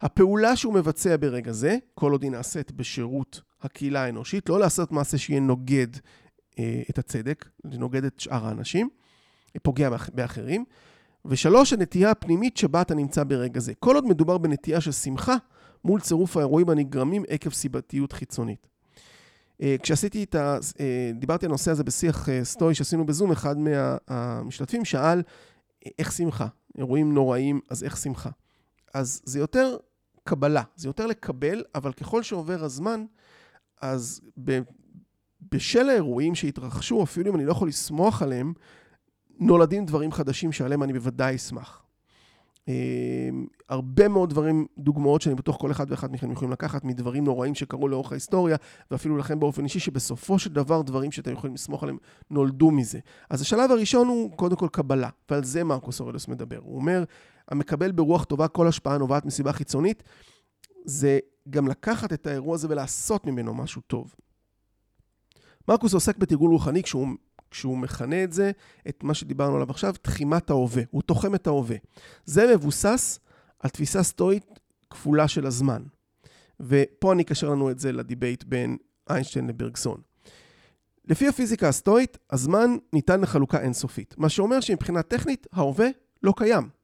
הפעולה 0.00 0.56
שהוא 0.56 0.74
מבצע 0.74 1.16
ברגע 1.20 1.52
זה, 1.52 1.76
כל 1.94 2.12
עוד 2.12 2.22
היא 2.22 2.30
נעשית 2.30 2.72
בשירות 2.72 3.40
הקהילה 3.62 4.04
האנושית, 4.04 4.48
לא 4.48 4.60
לעשות 4.60 4.92
מעשה 4.92 5.18
שיהיה 5.18 5.40
נוגד 5.40 5.86
אה, 6.58 6.82
את 6.90 6.98
הצדק, 6.98 7.48
נוגד 7.64 8.04
את 8.04 8.20
שאר 8.20 8.46
האנשים, 8.46 8.88
פוגע 9.62 9.90
באחרים. 10.14 10.64
ושלוש, 11.24 11.72
הנטייה 11.72 12.10
הפנימית 12.10 12.56
שבה 12.56 12.82
אתה 12.82 12.94
נמצא 12.94 13.24
ברגע 13.24 13.60
זה. 13.60 13.74
כל 13.74 13.94
עוד 13.94 14.06
מדובר 14.06 14.38
בנטייה 14.38 14.80
של 14.80 14.92
שמחה 14.92 15.36
מול 15.84 16.00
צירוף 16.00 16.36
האירועים 16.36 16.70
הנגרמים 16.70 17.24
עקב 17.28 17.50
סיבתיות 17.50 18.12
חיצונית. 18.12 18.66
אה, 19.62 19.76
כשעשיתי 19.82 20.24
את 20.24 20.34
ה... 20.34 20.58
אה, 20.80 21.10
דיברתי 21.14 21.46
על 21.46 21.50
הנושא 21.50 21.70
הזה 21.70 21.84
בשיח 21.84 22.28
אה, 22.28 22.44
סטואי 22.44 22.74
שעשינו 22.74 23.06
בזום, 23.06 23.32
אחד 23.32 23.56
מהמשתתפים 23.58 24.84
שאל, 24.84 25.22
איך 25.98 26.12
שמחה? 26.12 26.46
אירועים 26.78 27.14
נוראים, 27.14 27.60
אז 27.70 27.84
איך 27.84 27.96
שמחה? 27.96 28.30
אז 28.94 29.22
זה 29.24 29.38
יותר 29.38 29.76
קבלה, 30.24 30.62
זה 30.76 30.88
יותר 30.88 31.06
לקבל, 31.06 31.64
אבל 31.74 31.92
ככל 31.92 32.22
שעובר 32.22 32.64
הזמן, 32.64 33.04
אז 33.80 34.20
ב, 34.44 34.60
בשל 35.52 35.88
האירועים 35.88 36.34
שהתרחשו, 36.34 37.02
אפילו 37.02 37.30
אם 37.30 37.36
אני 37.36 37.44
לא 37.44 37.50
יכול 37.50 37.68
לסמוך 37.68 38.22
עליהם, 38.22 38.52
נולדים 39.40 39.86
דברים 39.86 40.12
חדשים 40.12 40.52
שעליהם 40.52 40.82
אני 40.82 40.92
בוודאי 40.92 41.36
אשמח. 41.36 41.82
Uh, 42.66 42.68
הרבה 43.68 44.08
מאוד 44.08 44.30
דברים, 44.30 44.66
דוגמאות 44.78 45.22
שאני 45.22 45.34
בטוח 45.34 45.56
כל 45.56 45.70
אחד 45.70 45.90
ואחד 45.90 46.12
מכם 46.12 46.32
יכולים 46.32 46.52
לקחת 46.52 46.84
מדברים 46.84 47.24
נוראים 47.24 47.54
שקרו 47.54 47.88
לאורך 47.88 48.12
ההיסטוריה, 48.12 48.56
ואפילו 48.90 49.16
לכם 49.16 49.40
באופן 49.40 49.64
אישי, 49.64 49.80
שבסופו 49.80 50.38
של 50.38 50.52
דבר 50.52 50.82
דברים 50.82 51.12
שאתם 51.12 51.32
יכולים 51.32 51.54
לסמוך 51.54 51.82
עליהם 51.82 51.98
נולדו 52.30 52.70
מזה. 52.70 52.98
אז 53.30 53.40
השלב 53.40 53.70
הראשון 53.70 54.08
הוא 54.08 54.36
קודם 54.36 54.56
כל 54.56 54.68
קבלה, 54.72 55.08
ועל 55.30 55.44
זה 55.44 55.64
מרקוס 55.64 56.00
אורלוס 56.00 56.28
מדבר. 56.28 56.58
הוא 56.62 56.76
אומר, 56.76 57.04
המקבל 57.48 57.92
ברוח 57.92 58.24
טובה 58.24 58.48
כל 58.48 58.68
השפעה 58.68 58.98
נובעת 58.98 59.24
מסיבה 59.24 59.52
חיצונית, 59.52 60.02
זה 60.84 61.18
גם 61.50 61.68
לקחת 61.68 62.12
את 62.12 62.26
האירוע 62.26 62.54
הזה 62.54 62.66
ולעשות 62.70 63.26
ממנו 63.26 63.54
משהו 63.54 63.82
טוב. 63.82 64.14
מרקוס 65.68 65.94
עוסק 65.94 66.16
בתרגול 66.16 66.50
רוחני 66.50 66.82
כשהוא, 66.82 67.08
כשהוא 67.50 67.78
מכנה 67.78 68.24
את 68.24 68.32
זה, 68.32 68.50
את 68.88 69.04
מה 69.04 69.14
שדיברנו 69.14 69.56
עליו 69.56 69.70
עכשיו, 69.70 69.94
תחימת 70.02 70.50
ההווה. 70.50 70.82
הוא 70.90 71.02
תוחם 71.02 71.34
את 71.34 71.46
ההווה. 71.46 71.76
זה 72.24 72.54
מבוסס 72.54 73.18
על 73.58 73.70
תפיסה 73.70 74.02
סטואית 74.02 74.60
כפולה 74.90 75.28
של 75.28 75.46
הזמן. 75.46 75.82
ופה 76.60 77.12
אני 77.12 77.22
אקשר 77.22 77.50
לנו 77.50 77.70
את 77.70 77.78
זה 77.78 77.92
לדיבייט 77.92 78.44
בין 78.44 78.76
איינשטיין 79.10 79.46
לברגסון. 79.46 80.00
לפי 81.04 81.28
הפיזיקה 81.28 81.68
הסטואית, 81.68 82.18
הזמן 82.30 82.76
ניתן 82.92 83.20
לחלוקה 83.20 83.60
אינסופית, 83.60 84.14
מה 84.18 84.28
שאומר 84.28 84.60
שמבחינה 84.60 85.02
טכנית, 85.02 85.46
ההווה 85.52 85.86
לא 86.22 86.34
קיים. 86.36 86.75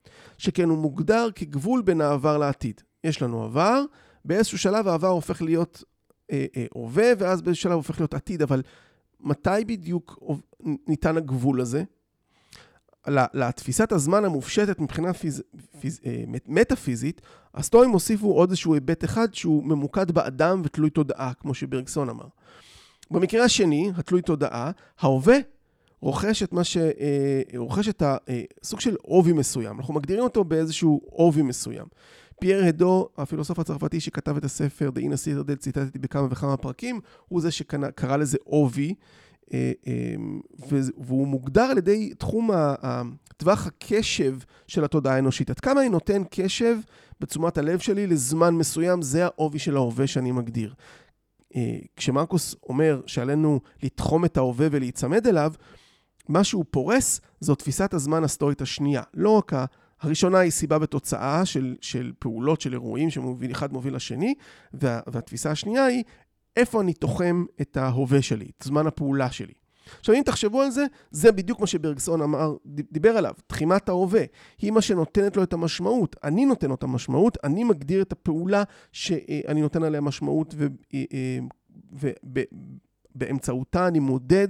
שכן 0.43 0.69
הוא 0.69 0.79
מוגדר 0.79 1.29
כגבול 1.35 1.83
בין 1.83 2.01
העבר 2.01 2.39
לעתיד. 2.39 2.81
יש 3.05 3.23
לנו 3.23 3.45
עבר, 3.45 3.85
באיזשהו 4.25 4.59
שלב 4.59 4.89
העבר 4.89 5.09
הופך 5.09 5.43
להיות 5.43 5.85
אה, 6.31 6.47
אה, 6.57 6.67
הווה, 6.73 7.13
ואז 7.19 7.43
באיזשהו 7.43 7.63
שלב 7.63 7.73
הופך 7.73 8.01
להיות 8.01 8.15
עתיד, 8.15 8.43
אבל 8.43 8.63
מתי 9.21 9.65
בדיוק 9.67 10.19
ניתן 10.89 11.17
הגבול 11.17 11.61
הזה? 11.61 11.85
לתפיסת 13.35 13.93
הזמן 13.93 14.25
המופשטת 14.25 14.79
מבחינה 14.79 15.13
פיז, 15.13 15.43
פיז, 15.81 16.01
אה, 16.07 16.25
מטאפיזית, 16.47 17.21
הסטואים 17.55 17.91
הוסיפו 17.91 18.33
עוד 18.33 18.51
איזשהו 18.51 18.75
היבט 18.75 19.05
אחד 19.05 19.35
שהוא 19.35 19.65
ממוקד 19.65 20.11
באדם 20.11 20.63
ותלוי 20.65 20.91
תודעה, 20.91 21.33
כמו 21.35 21.55
שברגסון 21.55 22.09
אמר. 22.09 22.27
במקרה 23.11 23.45
השני, 23.45 23.93
התלוי 23.97 24.23
תודעה, 24.23 24.71
ההווה 25.01 25.37
רוכש 26.03 26.43
את 26.43 26.53
מה 26.53 26.65
ש... 26.65 26.77
אה, 26.77 27.43
רוכש 27.57 27.89
את 27.89 28.03
הסוג 28.63 28.81
של 28.81 28.97
עובי 29.03 29.33
מסוים. 29.33 29.79
אנחנו 29.79 29.95
מגדירים 29.95 30.25
אותו 30.25 30.45
באיזשהו 30.45 31.01
עובי 31.05 31.43
מסוים. 31.43 31.87
פייר 32.41 32.65
הדו, 32.65 33.09
הפילוסוף 33.19 33.59
הצרפתי 33.59 34.01
שכתב 34.01 34.37
את 34.37 34.45
הספר 34.45 34.91
The 34.97 34.99
Inner 34.99 35.49
Citadel, 35.49 35.57
ציטטתי 35.57 35.99
בכמה 35.99 36.27
וכמה 36.31 36.57
פרקים, 36.57 37.01
הוא 37.29 37.41
זה 37.41 37.51
שקרא 37.51 38.17
לזה 38.17 38.39
עובי, 38.45 38.95
אה, 39.53 39.73
והוא 40.99 41.27
מוגדר 41.27 41.63
על 41.63 41.79
ידי 41.79 42.15
תחום 42.15 42.51
טווח 43.37 43.67
הקשב 43.67 44.39
של 44.67 44.85
התודעה 44.85 45.15
האנושית. 45.15 45.51
עד 45.51 45.61
כמה 45.61 45.81
אני 45.81 45.89
נותן 45.89 46.23
קשב 46.31 46.79
בתשומת 47.21 47.59
הלב 47.59 47.79
שלי 47.79 48.07
לזמן 48.07 48.55
מסוים, 48.55 49.03
זה 49.03 49.25
העובי 49.25 49.59
של 49.59 49.77
ההווה 49.77 50.07
שאני 50.07 50.33
מגדיר. 50.33 50.75
אה, 51.57 51.79
כשמרקוס 51.97 52.57
אומר 52.69 53.01
שעלינו 53.07 53.61
לתחום 53.83 54.25
את 54.25 54.37
ההווה 54.37 54.67
ולהיצמד 54.71 55.27
אליו, 55.27 55.53
מה 56.29 56.45
שהוא 56.45 56.65
פורס 56.71 57.21
זו 57.41 57.55
תפיסת 57.55 57.95
הזמן 57.95 58.25
הסטורית 58.25 58.61
השנייה. 58.61 59.03
לא 59.15 59.31
רק. 59.31 59.53
הראשונה 60.01 60.39
היא 60.39 60.51
סיבה 60.51 60.79
ותוצאה 60.81 61.45
של, 61.45 61.77
של 61.81 62.13
פעולות, 62.19 62.61
של 62.61 62.73
אירועים 62.73 63.11
שאחד 63.11 63.73
מוביל 63.73 63.97
לשני, 63.97 64.35
וה, 64.75 65.01
והתפיסה 65.07 65.51
השנייה 65.51 65.85
היא 65.85 66.05
איפה 66.57 66.81
אני 66.81 66.95
תוחם 66.95 67.45
את 67.61 67.77
ההווה 67.77 68.23
שלי, 68.23 68.51
את 68.59 68.63
זמן 68.63 68.87
הפעולה 68.87 69.31
שלי. 69.31 69.53
עכשיו, 69.99 70.15
אם 70.15 70.23
תחשבו 70.25 70.63
על 70.63 70.71
זה, 70.71 70.87
זה 71.11 71.33
בדיוק 71.33 71.61
מה 71.61 71.67
שברגסון 71.67 72.23
אמר, 72.23 72.57
דיבר 72.67 73.11
עליו, 73.11 73.35
תחימת 73.47 73.89
ההווה. 73.89 74.23
היא 74.59 74.71
מה 74.71 74.81
שנותנת 74.81 75.37
לו 75.37 75.43
את 75.43 75.53
המשמעות. 75.53 76.17
אני 76.25 76.47
נותן 76.47 76.69
לו 76.69 76.75
את 76.75 76.83
המשמעות, 76.83 77.39
אני 77.45 77.65
מגדיר 77.65 78.03
את 78.03 78.13
הפעולה 78.13 78.63
שאני 78.93 79.61
נותן 79.61 79.83
עליה 79.83 80.01
משמעות, 80.01 80.55
ובאמצעותה 83.15 83.79
אה, 83.79 83.83
אה, 83.83 83.89
אני 83.89 83.99
מודד 83.99 84.49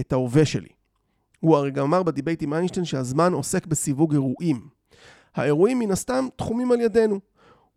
את 0.00 0.12
ההווה 0.12 0.44
שלי. 0.44 0.68
הוא 1.44 1.56
הרי 1.56 1.70
גם 1.70 1.84
אמר 1.84 2.02
בדיבייט 2.02 2.42
עם 2.42 2.54
איינשטיין 2.54 2.84
שהזמן 2.84 3.32
עוסק 3.32 3.66
בסיווג 3.66 4.12
אירועים. 4.12 4.68
האירועים 5.34 5.78
מן 5.78 5.90
הסתם 5.90 6.28
תחומים 6.36 6.72
על 6.72 6.80
ידינו. 6.80 7.20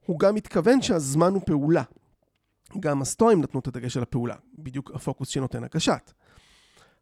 הוא 0.06 0.20
גם 0.20 0.36
מתכוון 0.36 0.82
שהזמן 0.82 1.34
הוא 1.34 1.42
פעולה. 1.46 1.84
גם 2.80 3.02
הסטואים 3.02 3.42
נתנו 3.42 3.60
את 3.60 3.68
הדגש 3.68 3.98
על 3.98 4.04
הפעולה, 4.04 4.36
בדיוק 4.60 4.92
הפוקוס 4.94 5.30
שנותן 5.30 5.64
הקשת. 5.64 6.12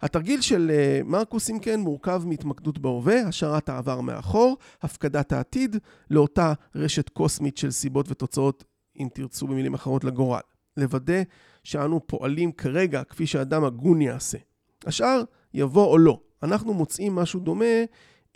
התרגיל 0.02 0.42
של 0.42 0.72
אה, 0.74 1.02
מרקוס, 1.04 1.50
אם 1.50 1.60
כן, 1.60 1.80
מורכב 1.80 2.24
מהתמקדות 2.26 2.80
בהווה, 2.80 3.22
השארת 3.22 3.70
העבר 3.70 4.02
מאחור, 4.02 4.58
הפקדת 4.82 5.32
העתיד 5.32 5.76
לאותה 6.10 6.54
רשת 6.76 7.10
קוסמית 7.10 7.58
של 7.58 7.72
סיבות 7.72 8.06
ותוצאות, 8.12 8.64
אם 9.00 9.08
תרצו 9.14 9.48
במילים 9.48 9.74
אחרות, 9.74 10.04
לגורל. 10.04 10.42
לוודא 10.78 11.22
שאנו 11.64 12.08
פועלים 12.08 12.52
כרגע 12.52 13.04
כפי 13.04 13.28
שאדם 13.28 13.64
הגון 13.64 14.02
יעשה. 14.02 14.38
השאר 14.86 15.24
יבוא 15.54 15.86
או 15.86 15.98
לא. 15.98 16.20
אנחנו 16.46 16.74
מוצאים 16.74 17.16
משהו 17.16 17.40
דומה 17.40 17.66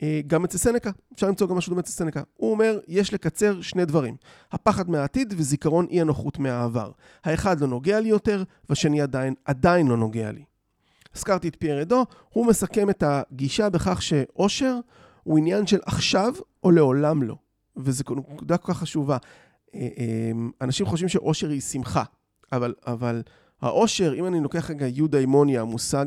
אה, 0.01 0.21
גם 0.27 0.43
אצל 0.43 0.57
סנקה, 0.57 0.91
אפשר 1.13 1.27
למצוא 1.27 1.47
גם 1.47 1.55
משהו 1.55 1.69
דומה 1.69 1.81
אצל 1.81 1.91
סנקה. 1.91 2.21
הוא 2.33 2.51
אומר, 2.51 2.79
יש 2.87 3.13
לקצר 3.13 3.61
שני 3.61 3.85
דברים, 3.85 4.15
הפחד 4.51 4.89
מהעתיד 4.89 5.33
וזיכרון 5.37 5.87
אי 5.89 6.01
הנוחות 6.01 6.39
מהעבר. 6.39 6.91
האחד 7.23 7.61
לא 7.61 7.67
נוגע 7.67 7.99
לי 7.99 8.09
יותר, 8.09 8.43
והשני 8.69 9.01
עדיין, 9.01 9.33
עדיין 9.45 9.87
לא 9.87 9.97
נוגע 9.97 10.31
לי. 10.31 10.43
הזכרתי 11.15 11.47
את 11.47 11.55
פייר 11.59 11.81
אדו, 11.81 12.05
הוא 12.29 12.45
מסכם 12.45 12.89
את 12.89 13.03
הגישה 13.03 13.69
בכך 13.69 14.01
שאושר 14.01 14.79
הוא 15.23 15.37
עניין 15.37 15.67
של 15.67 15.79
עכשיו 15.85 16.33
או 16.63 16.71
לעולם 16.71 17.23
לא. 17.23 17.35
וזו 17.77 18.03
נקודה 18.15 18.57
כל 18.57 18.73
כך 18.73 18.79
חשובה. 18.79 19.17
אה, 19.75 19.79
אה, 19.79 20.31
אנשים 20.61 20.85
חושבים 20.85 21.09
שאושר 21.09 21.49
היא 21.49 21.61
שמחה, 21.61 22.03
אבל, 22.51 22.73
אבל 22.87 23.21
האושר, 23.61 24.13
אם 24.13 24.25
אני 24.25 24.39
לוקח 24.39 24.69
רגע 24.69 24.87
יודאימוניה, 24.87 25.61
המושג 25.61 26.05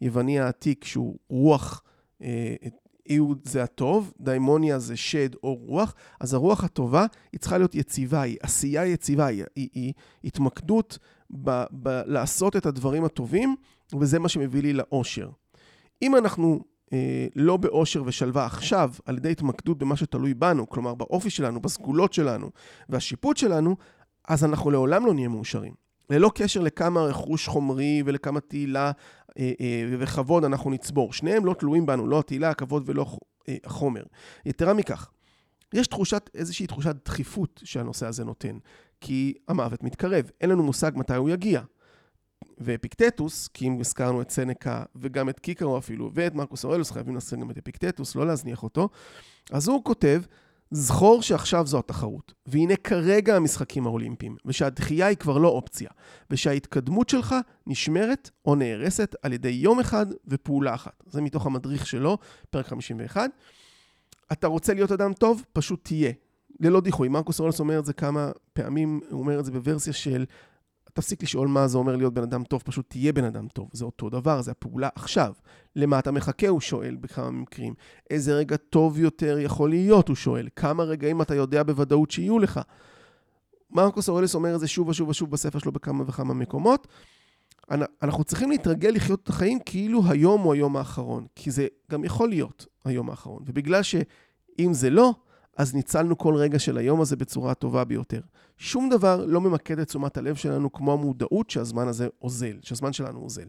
היווני 0.00 0.40
העתיק, 0.40 0.84
שהוא 0.84 1.16
רוח, 1.28 1.82
איוד 3.08 3.38
זה 3.44 3.62
הטוב, 3.62 4.12
דיימוניה 4.20 4.78
זה 4.78 4.96
שד 4.96 5.34
או 5.34 5.54
רוח, 5.54 5.94
אז 6.20 6.34
הרוח 6.34 6.64
הטובה 6.64 7.06
היא 7.32 7.40
צריכה 7.40 7.58
להיות 7.58 7.74
יציבה, 7.74 8.22
היא 8.22 8.36
עשייה 8.42 8.86
יציבה, 8.86 9.26
היא, 9.26 9.44
היא, 9.56 9.68
היא 9.74 9.92
התמקדות 10.24 10.98
ב, 11.30 11.64
ב, 11.72 11.88
לעשות 12.06 12.56
את 12.56 12.66
הדברים 12.66 13.04
הטובים, 13.04 13.56
וזה 14.00 14.18
מה 14.18 14.28
שמביא 14.28 14.62
לי 14.62 14.72
לאושר. 14.72 15.30
אם 16.02 16.16
אנחנו 16.16 16.60
אה, 16.92 17.26
לא 17.36 17.56
באושר 17.56 18.02
ושלווה 18.06 18.46
עכשיו, 18.46 18.92
על 19.04 19.16
ידי 19.16 19.30
התמקדות 19.30 19.78
במה 19.78 19.96
שתלוי 19.96 20.34
בנו, 20.34 20.68
כלומר 20.68 20.94
באופי 20.94 21.30
שלנו, 21.30 21.60
בסגולות 21.60 22.12
שלנו 22.12 22.50
והשיפוט 22.88 23.36
שלנו, 23.36 23.76
אז 24.28 24.44
אנחנו 24.44 24.70
לעולם 24.70 25.06
לא 25.06 25.14
נהיה 25.14 25.28
מאושרים. 25.28 25.87
ללא 26.10 26.30
קשר 26.34 26.60
לכמה 26.60 27.00
רכוש 27.00 27.48
חומרי 27.48 28.02
ולכמה 28.06 28.40
תהילה 28.40 28.92
אה, 29.38 29.52
אה, 29.60 29.84
וכבוד 29.98 30.44
אנחנו 30.44 30.70
נצבור. 30.70 31.12
שניהם 31.12 31.46
לא 31.46 31.54
תלויים 31.54 31.86
בנו, 31.86 32.06
לא 32.06 32.18
התהילה, 32.18 32.50
הכבוד 32.50 32.82
ולא 32.86 33.06
אה, 33.48 33.56
החומר. 33.64 34.02
יתרה 34.46 34.74
מכך, 34.74 35.10
יש 35.74 35.86
תחושת, 35.86 36.30
איזושהי 36.34 36.66
תחושת 36.66 36.96
דחיפות 37.04 37.60
שהנושא 37.64 38.06
הזה 38.06 38.24
נותן, 38.24 38.58
כי 39.00 39.34
המוות 39.48 39.82
מתקרב, 39.82 40.30
אין 40.40 40.50
לנו 40.50 40.62
מושג 40.62 40.92
מתי 40.94 41.14
הוא 41.14 41.30
יגיע. 41.30 41.62
ואפיקטטוס, 42.58 43.48
כי 43.48 43.68
אם 43.68 43.80
הזכרנו 43.80 44.22
את 44.22 44.30
סנקה 44.30 44.82
וגם 44.96 45.28
את 45.28 45.40
קיקרו 45.40 45.78
אפילו, 45.78 46.10
ואת 46.14 46.34
מרקוס 46.34 46.64
אורלוס, 46.64 46.90
חייבים 46.90 47.14
להזכיר 47.14 47.38
גם 47.38 47.50
את 47.50 47.58
אפיקטטוס, 47.58 48.16
לא 48.16 48.26
להזניח 48.26 48.62
אותו, 48.62 48.88
אז 49.50 49.68
הוא 49.68 49.84
כותב 49.84 50.22
זכור 50.70 51.22
שעכשיו 51.22 51.66
זו 51.66 51.78
התחרות, 51.78 52.32
והנה 52.46 52.76
כרגע 52.76 53.36
המשחקים 53.36 53.86
האולימפיים, 53.86 54.36
ושהדחייה 54.44 55.06
היא 55.06 55.16
כבר 55.16 55.38
לא 55.38 55.48
אופציה, 55.48 55.90
ושההתקדמות 56.30 57.08
שלך 57.08 57.34
נשמרת 57.66 58.30
או 58.44 58.54
נהרסת 58.54 59.14
על 59.22 59.32
ידי 59.32 59.48
יום 59.48 59.80
אחד 59.80 60.06
ופעולה 60.26 60.74
אחת. 60.74 61.02
זה 61.06 61.20
מתוך 61.20 61.46
המדריך 61.46 61.86
שלו, 61.86 62.18
פרק 62.50 62.66
51. 62.66 63.30
אתה 64.32 64.46
רוצה 64.46 64.74
להיות 64.74 64.92
אדם 64.92 65.12
טוב? 65.12 65.44
פשוט 65.52 65.84
תהיה. 65.84 66.12
ללא 66.60 66.80
דיחוי. 66.80 67.08
מרקוס 67.08 67.40
אורלס 67.40 67.60
אומר 67.60 67.78
את 67.78 67.84
זה 67.84 67.92
כמה 67.92 68.30
פעמים, 68.52 69.00
הוא 69.10 69.20
אומר 69.20 69.40
את 69.40 69.44
זה 69.44 69.52
בוורסיה 69.52 69.92
של 69.92 70.24
תפסיק 70.98 71.22
לשאול 71.22 71.48
מה 71.48 71.68
זה 71.68 71.78
אומר 71.78 71.96
להיות 71.96 72.14
בן 72.14 72.22
אדם 72.22 72.44
טוב, 72.44 72.62
פשוט 72.64 72.90
תהיה 72.90 73.12
בן 73.12 73.24
אדם 73.24 73.48
טוב. 73.48 73.68
זה 73.72 73.84
אותו 73.84 74.10
דבר, 74.10 74.42
זה 74.42 74.50
הפעולה 74.50 74.88
עכשיו. 74.94 75.32
למה 75.76 75.98
אתה 75.98 76.10
מחכה, 76.10 76.48
הוא 76.48 76.60
שואל 76.60 76.96
בכמה 76.96 77.30
מקרים. 77.30 77.74
איזה 78.10 78.34
רגע 78.34 78.56
טוב 78.56 78.98
יותר 78.98 79.38
יכול 79.38 79.70
להיות, 79.70 80.08
הוא 80.08 80.16
שואל. 80.16 80.48
כמה 80.56 80.82
רגעים 80.82 81.22
אתה 81.22 81.34
יודע 81.34 81.62
בוודאות 81.62 82.10
שיהיו 82.10 82.38
לך. 82.38 82.60
מרקוס 83.70 84.08
אורלס 84.08 84.34
אומר 84.34 84.54
את 84.54 84.60
זה 84.60 84.68
שוב 84.68 84.88
ושוב 84.88 85.08
ושוב 85.08 85.30
בספר 85.30 85.58
שלו 85.58 85.72
בכמה 85.72 86.04
וכמה 86.06 86.34
מקומות. 86.34 86.86
אנחנו 88.02 88.24
צריכים 88.24 88.50
להתרגל 88.50 88.90
לחיות 88.90 89.22
את 89.22 89.28
החיים 89.28 89.58
כאילו 89.66 90.02
היום 90.08 90.40
הוא 90.40 90.54
היום 90.54 90.76
האחרון, 90.76 91.26
כי 91.34 91.50
זה 91.50 91.66
גם 91.90 92.04
יכול 92.04 92.28
להיות 92.28 92.66
היום 92.84 93.10
האחרון. 93.10 93.42
ובגלל 93.46 93.82
שאם 93.82 94.70
זה 94.72 94.90
לא, 94.90 95.14
אז 95.58 95.74
ניצלנו 95.74 96.18
כל 96.18 96.34
רגע 96.34 96.58
של 96.58 96.78
היום 96.78 97.00
הזה 97.00 97.16
בצורה 97.16 97.50
הטובה 97.50 97.84
ביותר. 97.84 98.20
שום 98.56 98.88
דבר 98.88 99.24
לא 99.24 99.40
ממקד 99.40 99.78
את 99.78 99.86
תשומת 99.86 100.16
הלב 100.16 100.34
שלנו 100.34 100.72
כמו 100.72 100.92
המודעות 100.92 101.50
שהזמן 101.50 101.88
הזה 101.88 102.08
אוזל, 102.22 102.58
שהזמן 102.62 102.92
שלנו 102.92 103.20
אוזל. 103.20 103.46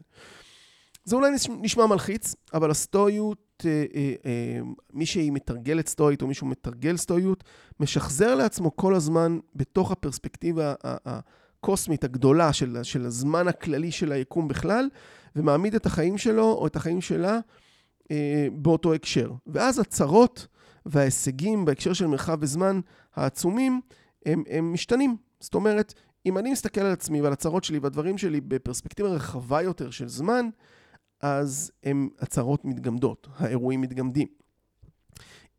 זה 1.04 1.16
אולי 1.16 1.32
נשמע 1.62 1.86
מלחיץ, 1.86 2.36
אבל 2.54 2.72
הסטואיות, 2.72 3.64
אה, 3.66 3.86
אה, 3.96 4.14
אה, 4.26 4.60
מי 4.94 5.06
שהיא 5.06 5.32
מתרגלת 5.32 5.88
סטואית 5.88 6.22
או 6.22 6.28
מישהו 6.28 6.48
מתרגל 6.48 6.98
סטואיות, 6.98 7.44
משחזר 7.80 8.36
לעצמו 8.36 8.76
כל 8.76 8.96
הזמן 8.96 9.40
בתוך 9.56 9.92
הפרספקטיבה 9.92 10.74
הקוסמית 10.84 12.04
הגדולה 12.04 12.54
של, 12.54 12.78
של 12.84 13.06
הזמן 13.06 13.48
הכללי 13.48 13.92
של 13.92 14.12
היקום 14.12 14.48
בכלל, 14.48 14.90
ומעמיד 15.36 15.76
את 15.76 15.86
החיים 15.86 16.18
שלו 16.18 16.52
או 16.52 16.68
את 16.68 16.76
החיים 16.76 17.02
שלה 17.02 17.40
אה, 18.12 18.48
באותו 18.54 18.94
הקשר. 18.94 19.32
ואז 19.48 19.80
הצרות 19.80 20.48
וההישגים 20.86 21.66
בהקשר 21.66 21.94
של 21.94 22.08
מרחב 22.08 22.38
וזמן 22.42 22.80
העצומים, 23.16 23.82
הם, 24.26 24.44
הם 24.50 24.74
משתנים. 24.74 25.18
זאת 25.40 25.56
אומרת, 25.56 25.94
אם 26.26 26.38
אני 26.38 26.52
מסתכל 26.52 26.82
על 26.82 26.92
עצמי 26.92 27.22
ועל 27.22 27.34
הצרות 27.34 27.64
שלי 27.64 27.80
והדברים 27.80 28.18
שלי 28.18 28.42
בפרספקטיבה 28.42 29.10
רחבה 29.10 29.62
יותר 29.62 29.90
של 29.90 30.08
זמן, 30.08 30.50
אז 31.22 31.72
הם 31.84 32.10
הצרות 32.20 32.66
מתגמדות, 32.66 33.28
האירועים 33.38 33.82
מתגמדים. 33.82 34.28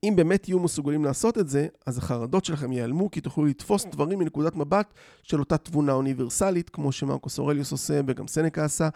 אם 0.04 0.12
באמת 0.16 0.42
תהיו 0.42 0.58
מסוגלים 0.60 1.04
לעשות 1.04 1.38
את 1.38 1.48
זה, 1.48 1.66
אז 1.86 1.98
החרדות 1.98 2.44
שלכם 2.44 2.72
ייעלמו, 2.72 3.10
כי 3.10 3.20
תוכלו 3.20 3.44
לתפוס 3.44 3.84
דברים 3.84 4.18
מנקודת 4.18 4.56
מבט 4.56 4.94
של 5.22 5.40
אותה 5.40 5.58
תבונה 5.58 5.92
אוניברסלית, 5.92 6.70
כמו 6.70 6.92
שמרקוס 6.92 7.38
אורליוס 7.38 7.72
עושה 7.72 8.00
וגם 8.06 8.28
סנקה 8.28 8.64
עשה, 8.64 8.88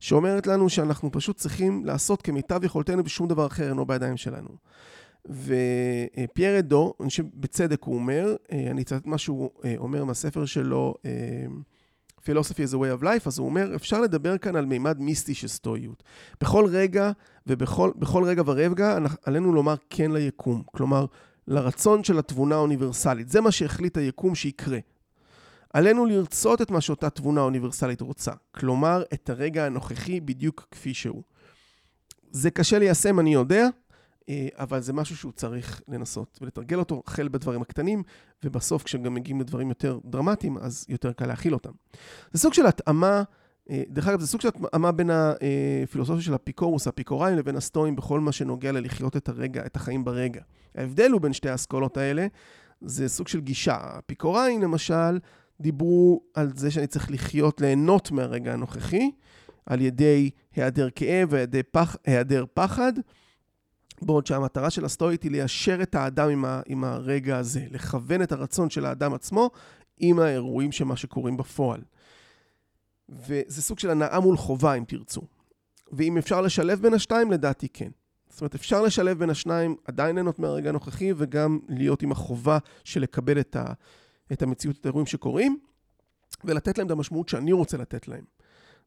שאומרת 0.00 0.46
לנו 0.46 0.68
שאנחנו 0.68 1.12
פשוט 1.12 1.36
צריכים 1.36 1.84
לעשות 1.84 2.22
כמיטב 2.22 2.64
יכולתנו 2.64 3.04
ושום 3.04 3.28
דבר 3.28 3.46
אחר 3.46 3.68
אינו 3.68 3.86
בידיים 3.86 4.16
שלנו. 4.16 4.48
ופייר 5.28 6.58
אדו, 6.58 6.94
אני 7.00 7.08
חושב 7.08 7.24
בצדק 7.34 7.82
הוא 7.82 7.94
אומר, 7.94 8.36
אני 8.52 8.82
אצטט 8.82 9.06
מה 9.06 9.18
שהוא 9.18 9.50
אומר 9.78 10.04
מהספר 10.04 10.44
שלו, 10.44 10.94
philosophy 12.20 12.62
is 12.70 12.74
a 12.74 12.76
way 12.76 13.00
of 13.00 13.02
life, 13.02 13.26
אז 13.26 13.38
הוא 13.38 13.48
אומר, 13.48 13.74
אפשר 13.74 14.00
לדבר 14.00 14.38
כאן 14.38 14.56
על 14.56 14.66
מימד 14.66 15.00
מיסטי 15.00 15.34
של 15.34 15.48
סטואיות. 15.48 16.02
בכל 16.40 16.66
רגע 16.66 17.10
ובכל 17.46 18.24
רגע 18.24 18.42
ורגע 18.46 18.98
עלינו 19.24 19.52
לומר 19.52 19.74
כן 19.90 20.10
ליקום. 20.10 20.62
כלומר, 20.66 21.06
לרצון 21.48 22.04
של 22.04 22.18
התבונה 22.18 22.54
האוניברסלית. 22.54 23.28
זה 23.28 23.40
מה 23.40 23.50
שהחליט 23.50 23.96
היקום 23.96 24.34
שיקרה. 24.34 24.78
עלינו 25.72 26.06
לרצות 26.06 26.62
את 26.62 26.70
מה 26.70 26.80
שאותה 26.80 27.10
תבונה 27.10 27.40
אוניברסלית 27.40 28.00
רוצה. 28.00 28.32
כלומר, 28.50 29.02
את 29.14 29.30
הרגע 29.30 29.66
הנוכחי 29.66 30.20
בדיוק 30.20 30.66
כפי 30.70 30.94
שהוא. 30.94 31.22
זה 32.30 32.50
קשה 32.50 32.78
ליישם, 32.78 33.20
אני 33.20 33.34
יודע, 33.34 33.62
אה, 33.62 33.68
אבל 34.54 34.80
זה 34.80 34.92
משהו 34.92 35.16
שהוא 35.16 35.32
צריך 35.32 35.80
לנסות 35.88 36.38
ולתרגל 36.42 36.78
אותו, 36.78 37.02
החל 37.06 37.28
בדברים 37.28 37.62
הקטנים, 37.62 38.02
ובסוף 38.44 38.82
כשגם 38.82 39.14
מגיעים 39.14 39.40
לדברים 39.40 39.68
יותר 39.68 39.98
דרמטיים, 40.04 40.58
אז 40.58 40.86
יותר 40.88 41.12
קל 41.12 41.26
להכיל 41.26 41.54
אותם. 41.54 41.72
זה 42.32 42.38
סוג 42.38 42.54
של 42.54 42.66
התאמה, 42.66 43.22
אה, 43.70 43.82
דרך 43.88 44.08
אגב, 44.08 44.20
זה 44.20 44.26
סוג 44.26 44.40
של 44.40 44.48
התאמה 44.48 44.92
בין 44.92 45.10
הפילוסופיה 45.10 46.22
של 46.22 46.34
אפיקורוס, 46.34 46.86
האפיקוראים, 46.86 47.36
לבין 47.36 47.56
הסטואים 47.56 47.96
בכל 47.96 48.20
מה 48.20 48.32
שנוגע 48.32 48.72
ללחיות 48.72 49.16
את 49.16 49.28
הרגע, 49.28 49.66
את 49.66 49.76
החיים 49.76 50.04
ברגע. 50.04 50.40
ההבדל 50.74 51.10
הוא 51.10 51.20
בין 51.20 51.32
שתי 51.32 51.48
האסכולות 51.48 51.96
האלה, 51.96 52.26
זה 52.80 53.08
סוג 53.08 53.28
של 53.28 53.40
גישה. 53.40 53.76
האפיקוראים, 53.80 54.62
למשל, 54.62 55.18
דיברו 55.60 56.22
על 56.34 56.50
זה 56.54 56.70
שאני 56.70 56.86
צריך 56.86 57.10
לחיות, 57.10 57.60
ליהנות 57.60 58.10
מהרגע 58.10 58.52
הנוכחי, 58.52 59.10
על 59.66 59.80
ידי 59.80 60.30
היעדר 60.56 60.88
כאב 60.94 61.28
והיעדר 61.30 61.60
פח, 61.70 61.96
פחד. 62.54 62.92
בעוד 64.02 64.26
שהמטרה 64.26 64.70
של 64.70 64.84
הסטואית 64.84 65.22
היא 65.22 65.30
ליישר 65.30 65.82
את 65.82 65.94
האדם 65.94 66.28
עם, 66.28 66.44
ה, 66.44 66.60
עם 66.66 66.84
הרגע 66.84 67.38
הזה, 67.38 67.66
לכוון 67.70 68.22
את 68.22 68.32
הרצון 68.32 68.70
של 68.70 68.86
האדם 68.86 69.14
עצמו 69.14 69.50
עם 69.98 70.18
האירועים 70.18 70.72
של 70.72 70.84
מה 70.84 70.96
שקורים 70.96 71.36
בפועל. 71.36 71.80
וזה 73.08 73.62
סוג 73.62 73.78
של 73.78 73.90
הנאה 73.90 74.20
מול 74.20 74.36
חובה, 74.36 74.74
אם 74.74 74.84
תרצו. 74.84 75.22
ואם 75.92 76.18
אפשר 76.18 76.40
לשלב 76.40 76.82
בין 76.82 76.94
השתיים, 76.94 77.30
לדעתי 77.30 77.68
כן. 77.68 77.90
זאת 78.30 78.40
אומרת, 78.40 78.54
אפשר 78.54 78.82
לשלב 78.82 79.18
בין 79.18 79.30
השניים, 79.30 79.76
עדיין 79.84 80.14
ליהנות 80.14 80.38
מהרגע 80.38 80.68
הנוכחי, 80.68 81.12
וגם 81.16 81.58
להיות 81.68 82.02
עם 82.02 82.12
החובה 82.12 82.58
של 82.84 83.00
לקבל 83.00 83.40
את, 83.40 83.56
ה, 83.56 83.72
את 84.32 84.42
המציאות, 84.42 84.76
את 84.80 84.86
האירועים 84.86 85.06
שקורים, 85.06 85.58
ולתת 86.44 86.78
להם 86.78 86.86
את 86.86 86.92
המשמעות 86.92 87.28
שאני 87.28 87.52
רוצה 87.52 87.76
לתת 87.76 88.08
להם. 88.08 88.24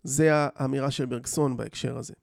זה 0.04 0.30
האמירה 0.34 0.92
של 0.92 1.06
ברגסון 1.06 1.58
בהקשר 1.58 1.98
הזה. 1.98 2.14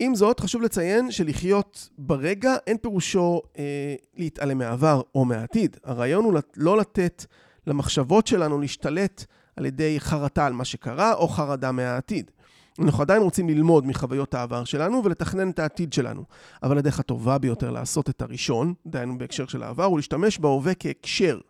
עם 0.00 0.14
זאת, 0.14 0.40
חשוב 0.40 0.62
לציין 0.62 1.10
שלחיות 1.10 1.88
ברגע 1.98 2.54
אין 2.66 2.76
פירושו 2.78 3.42
אה, 3.58 3.94
להתעלם 4.16 4.58
מהעבר 4.58 5.02
או 5.14 5.24
מהעתיד. 5.24 5.76
הרעיון 5.84 6.24
הוא 6.24 6.34
לא 6.56 6.78
לתת 6.78 7.24
למחשבות 7.66 8.26
שלנו 8.26 8.60
להשתלט 8.60 9.24
על 9.56 9.66
ידי 9.66 10.00
חרטה 10.00 10.46
על 10.46 10.52
מה 10.52 10.64
שקרה 10.64 11.14
או 11.14 11.28
חרדה 11.28 11.72
מהעתיד. 11.72 12.30
אנחנו 12.78 13.02
עדיין 13.02 13.22
רוצים 13.22 13.48
ללמוד 13.48 13.86
מחוויות 13.86 14.34
העבר 14.34 14.64
שלנו 14.64 15.04
ולתכנן 15.04 15.50
את 15.50 15.58
העתיד 15.58 15.92
שלנו. 15.92 16.24
אבל 16.62 16.78
הדרך 16.78 17.00
הטובה 17.00 17.38
ביותר 17.38 17.70
לעשות 17.70 18.10
את 18.10 18.22
הראשון, 18.22 18.74
דהיינו 18.86 19.18
בהקשר 19.18 19.46
של 19.46 19.62
העבר, 19.62 19.84
הוא 19.84 19.98
להשתמש 19.98 20.38
בהווה 20.38 20.74
כהקשר. 20.74 21.40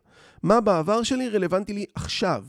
מה 0.42 0.60
בעבר 0.60 1.02
שלי 1.02 1.28
רלוונטי 1.28 1.72
לי 1.72 1.84
עכשיו? 1.94 2.44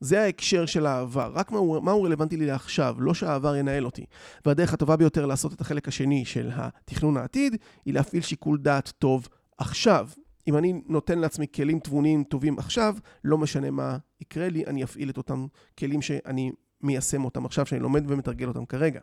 זה 0.00 0.22
ההקשר 0.22 0.66
של 0.66 0.86
העבר, 0.86 1.32
רק 1.34 1.52
מה 1.52 1.58
הוא, 1.58 1.80
מה 1.80 1.90
הוא 1.90 2.06
רלוונטי 2.06 2.36
לי 2.36 2.46
לעכשיו, 2.46 2.96
לא 2.98 3.14
שהעבר 3.14 3.56
ינהל 3.56 3.84
אותי. 3.84 4.04
והדרך 4.46 4.72
הטובה 4.72 4.96
ביותר 4.96 5.26
לעשות 5.26 5.52
את 5.52 5.60
החלק 5.60 5.88
השני 5.88 6.24
של 6.24 6.50
התכנון 6.54 7.16
העתיד, 7.16 7.56
היא 7.84 7.94
להפעיל 7.94 8.22
שיקול 8.22 8.58
דעת 8.58 8.92
טוב 8.98 9.28
עכשיו. 9.58 10.08
אם 10.48 10.56
אני 10.56 10.82
נותן 10.86 11.18
לעצמי 11.18 11.46
כלים 11.54 11.78
תבוניים 11.78 12.24
טובים 12.24 12.58
עכשיו, 12.58 12.96
לא 13.24 13.38
משנה 13.38 13.70
מה 13.70 13.96
יקרה 14.20 14.48
לי, 14.48 14.66
אני 14.66 14.84
אפעיל 14.84 15.10
את 15.10 15.16
אותם 15.16 15.46
כלים 15.78 16.02
שאני 16.02 16.52
מיישם 16.80 17.24
אותם 17.24 17.44
עכשיו, 17.44 17.66
שאני 17.66 17.80
לומד 17.80 18.10
ומתרגל 18.10 18.48
אותם 18.48 18.64
כרגע. 18.64 19.00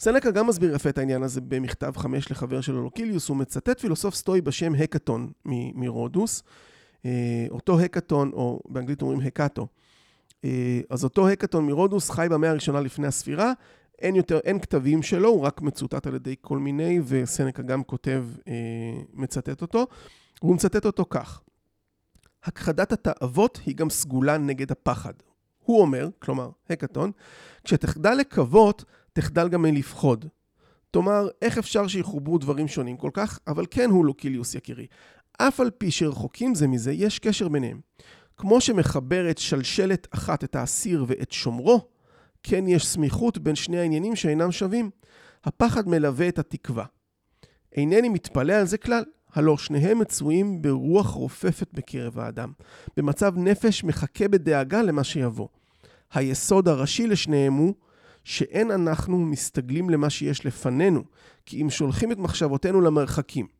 סנקה 0.00 0.30
גם 0.30 0.46
מסביר 0.46 0.74
יפה 0.74 0.88
את 0.88 0.98
העניין 0.98 1.22
הזה 1.22 1.40
במכתב 1.40 1.92
חמש 1.96 2.30
לחבר 2.30 2.60
שלו 2.60 2.82
לוקיליוס, 2.82 3.28
הוא 3.28 3.36
מצטט 3.36 3.80
פילוסוף 3.80 4.14
סטואי 4.14 4.40
בשם 4.40 4.74
הקטון 4.74 5.32
מרודוס. 5.74 6.42
אה, 7.04 7.46
אותו 7.50 7.80
הקטון, 7.80 8.30
או 8.32 8.60
באנגלית 8.68 9.02
אומרים 9.02 9.20
הקאטו, 9.20 9.66
אה, 10.44 10.80
אז 10.90 11.04
אותו 11.04 11.28
הקטון 11.28 11.66
מרודוס 11.66 12.10
חי 12.10 12.26
במאה 12.30 12.50
הראשונה 12.50 12.80
לפני 12.80 13.06
הספירה, 13.06 13.52
אין 13.98 14.16
יותר, 14.16 14.38
אין 14.38 14.60
כתבים 14.60 15.02
שלו, 15.02 15.28
הוא 15.28 15.40
רק 15.40 15.62
מצוטט 15.62 16.06
על 16.06 16.14
ידי 16.14 16.34
כל 16.40 16.58
מיני, 16.58 17.00
וסנקה 17.04 17.62
גם 17.62 17.84
כותב, 17.84 18.24
אה, 18.48 18.52
מצטט 19.12 19.62
אותו. 19.62 19.86
הוא 20.40 20.54
מצטט 20.54 20.86
אותו 20.86 21.04
כך: 21.10 21.40
הכחדת 22.44 22.92
התאוות 22.92 23.60
היא 23.66 23.76
גם 23.76 23.90
סגולה 23.90 24.38
נגד 24.38 24.72
הפחד. 24.72 25.12
הוא 25.64 25.80
אומר, 25.80 26.08
כלומר, 26.18 26.50
הקטון, 26.70 27.10
כשתחדל 27.64 28.14
לקוות, 28.14 28.84
תחדל 29.12 29.48
גם 29.48 29.62
מלפחוד. 29.62 30.26
כלומר, 30.92 31.28
איך 31.42 31.58
אפשר 31.58 31.86
שיחוברו 31.86 32.38
דברים 32.38 32.68
שונים 32.68 32.96
כל 32.96 33.10
כך? 33.12 33.38
אבל 33.46 33.66
כן 33.70 33.90
הוא 33.90 34.04
לוקיליוס 34.04 34.54
יקירי. 34.54 34.86
אף 35.48 35.60
על 35.60 35.70
פי 35.70 35.90
שרחוקים 35.90 36.54
זה 36.54 36.68
מזה, 36.68 36.92
יש 36.92 37.18
קשר 37.18 37.48
ביניהם. 37.48 37.80
כמו 38.36 38.60
שמחברת 38.60 39.38
שלשלת 39.38 40.08
אחת 40.10 40.44
את 40.44 40.56
האסיר 40.56 41.04
ואת 41.08 41.32
שומרו, 41.32 41.88
כן 42.42 42.68
יש 42.68 42.86
סמיכות 42.86 43.38
בין 43.38 43.54
שני 43.54 43.78
העניינים 43.78 44.16
שאינם 44.16 44.52
שווים. 44.52 44.90
הפחד 45.44 45.88
מלווה 45.88 46.28
את 46.28 46.38
התקווה. 46.38 46.84
אינני 47.76 48.08
מתפלא 48.08 48.52
על 48.52 48.66
זה 48.66 48.78
כלל, 48.78 49.04
הלא 49.32 49.56
שניהם 49.56 49.98
מצויים 49.98 50.62
ברוח 50.62 51.06
רופפת 51.10 51.68
בקרב 51.72 52.18
האדם, 52.18 52.52
במצב 52.96 53.32
נפש 53.36 53.84
מחכה 53.84 54.28
בדאגה 54.28 54.82
למה 54.82 55.04
שיבוא. 55.04 55.48
היסוד 56.12 56.68
הראשי 56.68 57.06
לשניהם 57.06 57.52
הוא 57.52 57.74
שאין 58.24 58.70
אנחנו 58.70 59.18
מסתגלים 59.18 59.90
למה 59.90 60.10
שיש 60.10 60.46
לפנינו, 60.46 61.02
כי 61.46 61.62
אם 61.62 61.70
שולחים 61.70 62.12
את 62.12 62.18
מחשבותינו 62.18 62.80
למרחקים. 62.80 63.59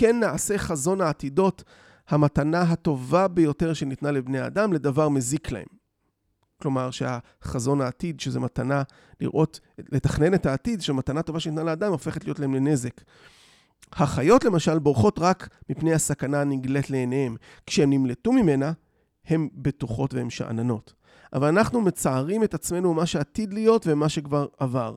כן 0.00 0.20
נעשה 0.20 0.58
חזון 0.58 1.00
העתידות 1.00 1.64
המתנה 2.08 2.60
הטובה 2.62 3.28
ביותר 3.28 3.72
שניתנה 3.72 4.10
לבני 4.10 4.46
אדם 4.46 4.72
לדבר 4.72 5.08
מזיק 5.08 5.52
להם. 5.52 5.66
כלומר 6.62 6.90
שהחזון 6.90 7.80
העתיד, 7.80 8.20
שזה 8.20 8.40
מתנה 8.40 8.82
לראות, 9.20 9.60
לתכנן 9.78 10.34
את 10.34 10.46
העתיד, 10.46 10.82
שמתנה 10.82 11.22
טובה 11.22 11.40
שניתנה 11.40 11.64
לאדם, 11.64 11.92
הופכת 11.92 12.24
להיות 12.24 12.38
להם 12.38 12.54
לנזק. 12.54 13.00
החיות 13.92 14.44
למשל 14.44 14.78
בורחות 14.78 15.18
רק 15.18 15.48
מפני 15.70 15.94
הסכנה 15.94 16.40
הנגלית 16.40 16.90
לעיניהם. 16.90 17.36
כשהם 17.66 17.90
נמלטו 17.90 18.32
ממנה, 18.32 18.72
הן 19.26 19.48
בטוחות 19.54 20.14
והן 20.14 20.30
שאננות. 20.30 20.94
אבל 21.32 21.48
אנחנו 21.48 21.80
מצערים 21.80 22.44
את 22.44 22.54
עצמנו 22.54 22.94
מה 22.94 23.06
שעתיד 23.06 23.54
להיות 23.54 23.86
ומה 23.86 24.08
שכבר 24.08 24.46
עבר. 24.58 24.96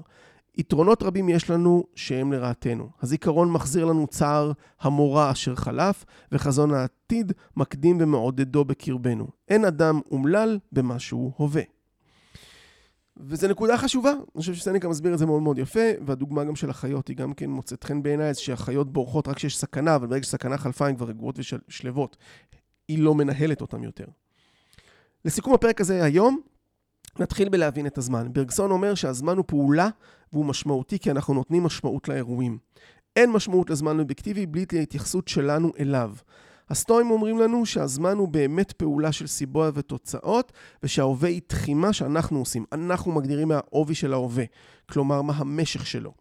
יתרונות 0.58 1.04
רבים 1.04 1.30
יש 1.30 1.50
לנו 1.50 1.84
שהם 1.96 2.34
לרעתנו. 2.34 2.90
הזיכרון 3.02 3.52
מחזיר 3.52 3.86
לנו 3.86 4.08
צער 4.08 4.52
המורא 4.82 5.32
אשר 5.32 5.56
חלף, 5.56 6.06
וחזון 6.32 6.74
העתיד 6.74 7.32
מקדים 7.58 7.98
ומעודדו 8.00 8.66
בקרבנו. 8.66 9.28
אין 9.48 9.66
אדם 9.66 10.00
אומלל 10.12 10.60
במה 10.72 11.00
שהוא 11.00 11.32
הווה. 11.38 11.62
וזו 13.18 13.48
נקודה 13.48 13.78
חשובה, 13.78 14.12
אני 14.12 14.42
חושב 14.42 14.54
שסניקה 14.54 14.90
מסביר 14.90 15.14
את 15.14 15.20
זה 15.20 15.26
מאוד 15.26 15.42
מאוד 15.42 15.58
יפה, 15.58 15.90
והדוגמה 16.06 16.44
גם 16.44 16.56
של 16.56 16.70
החיות 16.70 17.08
היא 17.08 17.18
גם 17.18 17.34
כן 17.34 17.50
מוצאת 17.50 17.84
חן 17.84 18.04
בעיניי, 18.04 18.34
שהחיות 18.34 18.94
בורחות 18.94 19.28
רק 19.28 19.36
כשיש 19.36 19.58
סכנה, 19.58 19.96
אבל 19.96 20.08
ברגע 20.08 20.24
שסכנה 20.24 20.58
חלפה 20.58 20.88
הן 20.88 20.96
כבר 20.96 21.06
רגועות 21.06 21.40
ושלוות. 21.70 22.18
היא 22.88 23.00
לא 23.00 23.16
מנהלת 23.16 23.62
אותן 23.62 23.84
יותר. 23.84 24.06
לסיכום 25.26 25.54
הפרק 25.54 25.82
הזה 25.82 26.04
היום, 26.04 26.42
נתחיל 27.20 27.50
בלהבין 27.50 27.88
את 27.88 27.98
הזמן. 27.98 28.28
ברגסון 28.34 28.72
אומר 28.72 28.96
שהזמן 28.96 29.38
הוא 29.38 29.46
פעולה 29.48 29.90
והוא 30.34 30.46
משמעותי 30.46 31.00
כי 31.00 31.12
אנחנו 31.12 31.34
נותנים 31.34 31.64
משמעות 31.64 32.08
לאירועים. 32.08 32.58
אין 33.16 33.32
משמעות 33.32 33.70
לזמן 33.70 34.00
אובייקטיבי 34.00 34.46
בלי 34.46 34.66
ההתייחסות 34.74 35.28
שלנו 35.28 35.72
אליו. 35.80 36.14
הסטואים 36.70 37.12
אומרים 37.12 37.40
לנו 37.40 37.66
שהזמן 37.66 38.18
הוא 38.18 38.28
באמת 38.28 38.72
פעולה 38.72 39.12
של 39.12 39.28
סיבוע 39.28 39.70
ותוצאות, 39.74 40.52
ושההווה 40.84 41.30
היא 41.30 41.42
תחימה 41.48 41.94
שאנחנו 41.94 42.40
עושים. 42.40 42.66
אנחנו 42.72 43.12
מגדירים 43.12 43.48
מה 43.48 43.56
העובי 43.56 43.96
של 43.96 44.14
ההווה, 44.14 44.44
כלומר 44.90 45.22
מה 45.22 45.34
המשך 45.36 45.86
שלו. 45.86 46.14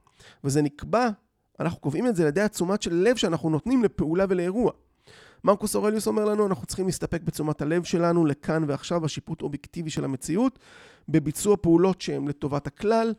וזה 0.44 0.62
נקבע, 0.62 1.09
אנחנו 1.61 1.81
קובעים 1.81 2.07
את 2.07 2.16
זה 2.16 2.22
על 2.22 2.29
ידי 2.29 2.40
התשומת 2.40 2.83
של 2.83 2.94
לב 2.94 3.16
שאנחנו 3.16 3.50
נותנים 3.50 3.85
לפעולה 3.85 4.24
ולאירוע. 4.29 4.72
מרקוס 5.44 5.76
אורליוס 5.76 6.07
אומר 6.07 6.24
לנו, 6.24 6.46
אנחנו 6.46 6.66
צריכים 6.66 6.87
להסתפק 6.87 7.22
בתשומת 7.22 7.62
הלב 7.62 7.85
שלנו 7.85 8.24
לכאן 8.24 8.64
ועכשיו, 8.66 9.05
השיפוט 9.05 9.42
אובייקטיבי 9.42 9.90
של 9.90 10.05
המציאות, 10.05 10.59
בביצוע 11.09 11.57
פעולות 11.61 12.00
שהן 12.00 12.29
לטובת 12.29 12.66
הכלל, 12.66 13.14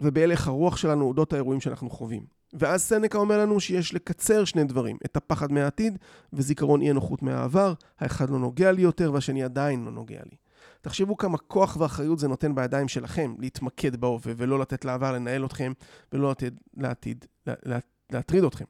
ובהלך 0.00 0.48
הרוח 0.48 0.76
שלנו 0.76 1.04
אודות 1.04 1.32
האירועים 1.32 1.60
שאנחנו 1.60 1.90
חווים. 1.90 2.38
ואז 2.52 2.82
סנקה 2.82 3.18
אומר 3.18 3.38
לנו 3.38 3.60
שיש 3.60 3.94
לקצר 3.94 4.44
שני 4.44 4.64
דברים, 4.64 4.96
את 5.04 5.16
הפחד 5.16 5.52
מהעתיד 5.52 5.98
וזיכרון 6.32 6.80
אי 6.80 6.90
הנוחות 6.90 7.22
מהעבר, 7.22 7.74
האחד 7.98 8.30
לא 8.30 8.38
נוגע 8.38 8.72
לי 8.72 8.82
יותר 8.82 9.12
והשני 9.12 9.42
עדיין 9.42 9.84
לא 9.84 9.90
נוגע 9.90 10.20
לי. 10.30 10.36
תחשבו 10.80 11.16
כמה 11.16 11.38
כוח 11.38 11.76
ואחריות 11.80 12.18
זה 12.18 12.28
נותן 12.28 12.54
בידיים 12.54 12.88
שלכם 12.88 13.34
להתמקד 13.38 13.96
בהווה 13.96 14.32
ולא 14.36 14.58
לתת 14.58 14.84
לעבר 14.84 15.12
לנהל 15.12 15.44
אתכם 15.44 15.72
ולא 16.12 16.30
לתת 16.30 16.52
לעתיד 16.76 17.24
להטריד 18.12 18.44
אתכם. 18.44 18.64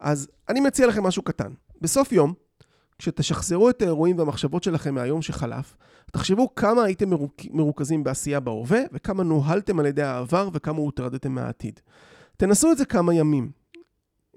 אז 0.00 0.28
אני 0.48 0.60
מציע 0.60 0.86
לכם 0.86 1.02
משהו 1.02 1.22
קטן. 1.22 1.52
בסוף 1.80 2.12
יום, 2.12 2.34
כשתשחזרו 2.98 3.70
את 3.70 3.82
האירועים 3.82 4.18
והמחשבות 4.18 4.62
שלכם 4.62 4.94
מהיום 4.94 5.22
שחלף, 5.22 5.76
תחשבו 6.12 6.54
כמה 6.54 6.84
הייתם 6.84 7.10
מרוכ... 7.10 7.32
מרוכזים 7.50 8.04
בעשייה 8.04 8.40
בהווה, 8.40 8.80
וכמה 8.92 9.22
נוהלתם 9.22 9.80
על 9.80 9.86
ידי 9.86 10.02
העבר, 10.02 10.48
וכמה 10.52 10.78
הוטרדתם 10.78 11.32
מהעתיד. 11.32 11.80
תנסו 12.36 12.72
את 12.72 12.78
זה 12.78 12.84
כמה 12.84 13.14
ימים, 13.14 13.50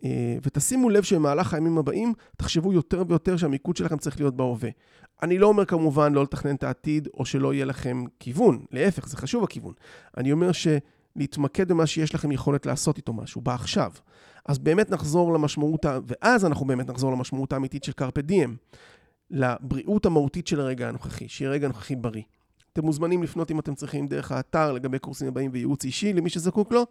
אה, 0.03 0.37
ותשימו 0.43 0.89
לב 0.89 1.03
שבמהלך 1.03 1.53
הימים 1.53 1.77
הבאים, 1.77 2.13
תחשבו 2.37 2.73
יותר 2.73 3.03
ויותר 3.07 3.37
שהמיקוד 3.37 3.77
שלכם 3.77 3.97
צריך 3.97 4.19
להיות 4.19 4.35
בהווה. 4.35 4.69
אני 5.23 5.37
לא 5.37 5.47
אומר 5.47 5.65
כמובן 5.65 6.13
לא 6.13 6.23
לתכנן 6.23 6.55
את 6.55 6.63
העתיד, 6.63 7.07
או 7.13 7.25
שלא 7.25 7.53
יהיה 7.53 7.65
לכם 7.65 8.03
כיוון, 8.19 8.65
להפך, 8.71 9.07
זה 9.07 9.17
חשוב 9.17 9.43
הכיוון. 9.43 9.73
אני 10.17 10.31
אומר 10.31 10.51
שלהתמקד 10.51 11.67
במה 11.67 11.87
שיש 11.87 12.15
לכם 12.15 12.31
יכולת 12.31 12.65
לעשות 12.65 12.97
איתו 12.97 13.13
משהו, 13.13 13.41
בעכשיו. 13.41 13.91
אז 14.45 14.59
באמת 14.59 14.89
נחזור 14.89 15.33
למשמעות, 15.33 15.85
ואז 16.07 16.45
אנחנו 16.45 16.65
באמת 16.65 16.89
נחזור 16.89 17.11
למשמעות 17.11 17.53
האמיתית 17.53 17.83
של 17.83 17.91
קרפה 17.91 18.21
דיאם, 18.21 18.55
לבריאות 19.31 20.05
המהותית 20.05 20.47
של 20.47 20.59
הרגע 20.59 20.87
הנוכחי, 20.87 21.27
שיהיה 21.27 21.51
רגע 21.51 21.67
נוכחי 21.67 21.95
בריא. 21.95 22.23
אתם 22.73 22.85
מוזמנים 22.85 23.23
לפנות 23.23 23.51
אם 23.51 23.59
אתם 23.59 23.75
צריכים 23.75 24.07
דרך 24.07 24.31
האתר 24.31 24.71
לגבי 24.71 24.99
קורסים 24.99 25.27
הבאים 25.27 25.49
וייעוץ 25.53 25.85
אישי 25.85 26.13
למי 26.13 26.29
שזקוק 26.29 26.71
לו. 26.71 26.85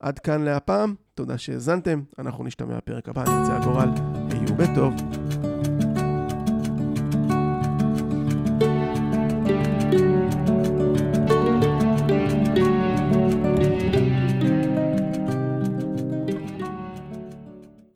עד 0.00 0.18
כאן 0.18 0.42
להפעם, 0.42 0.94
תודה 1.14 1.38
שהאזנתם, 1.38 2.02
אנחנו 2.18 2.44
נשתמע 2.44 2.76
בפרק 2.76 3.08
הבא, 3.08 3.20
נמצא 3.20 3.52
הגורל, 3.52 3.88
היו 4.30 4.56
בטוב. 4.56 5.21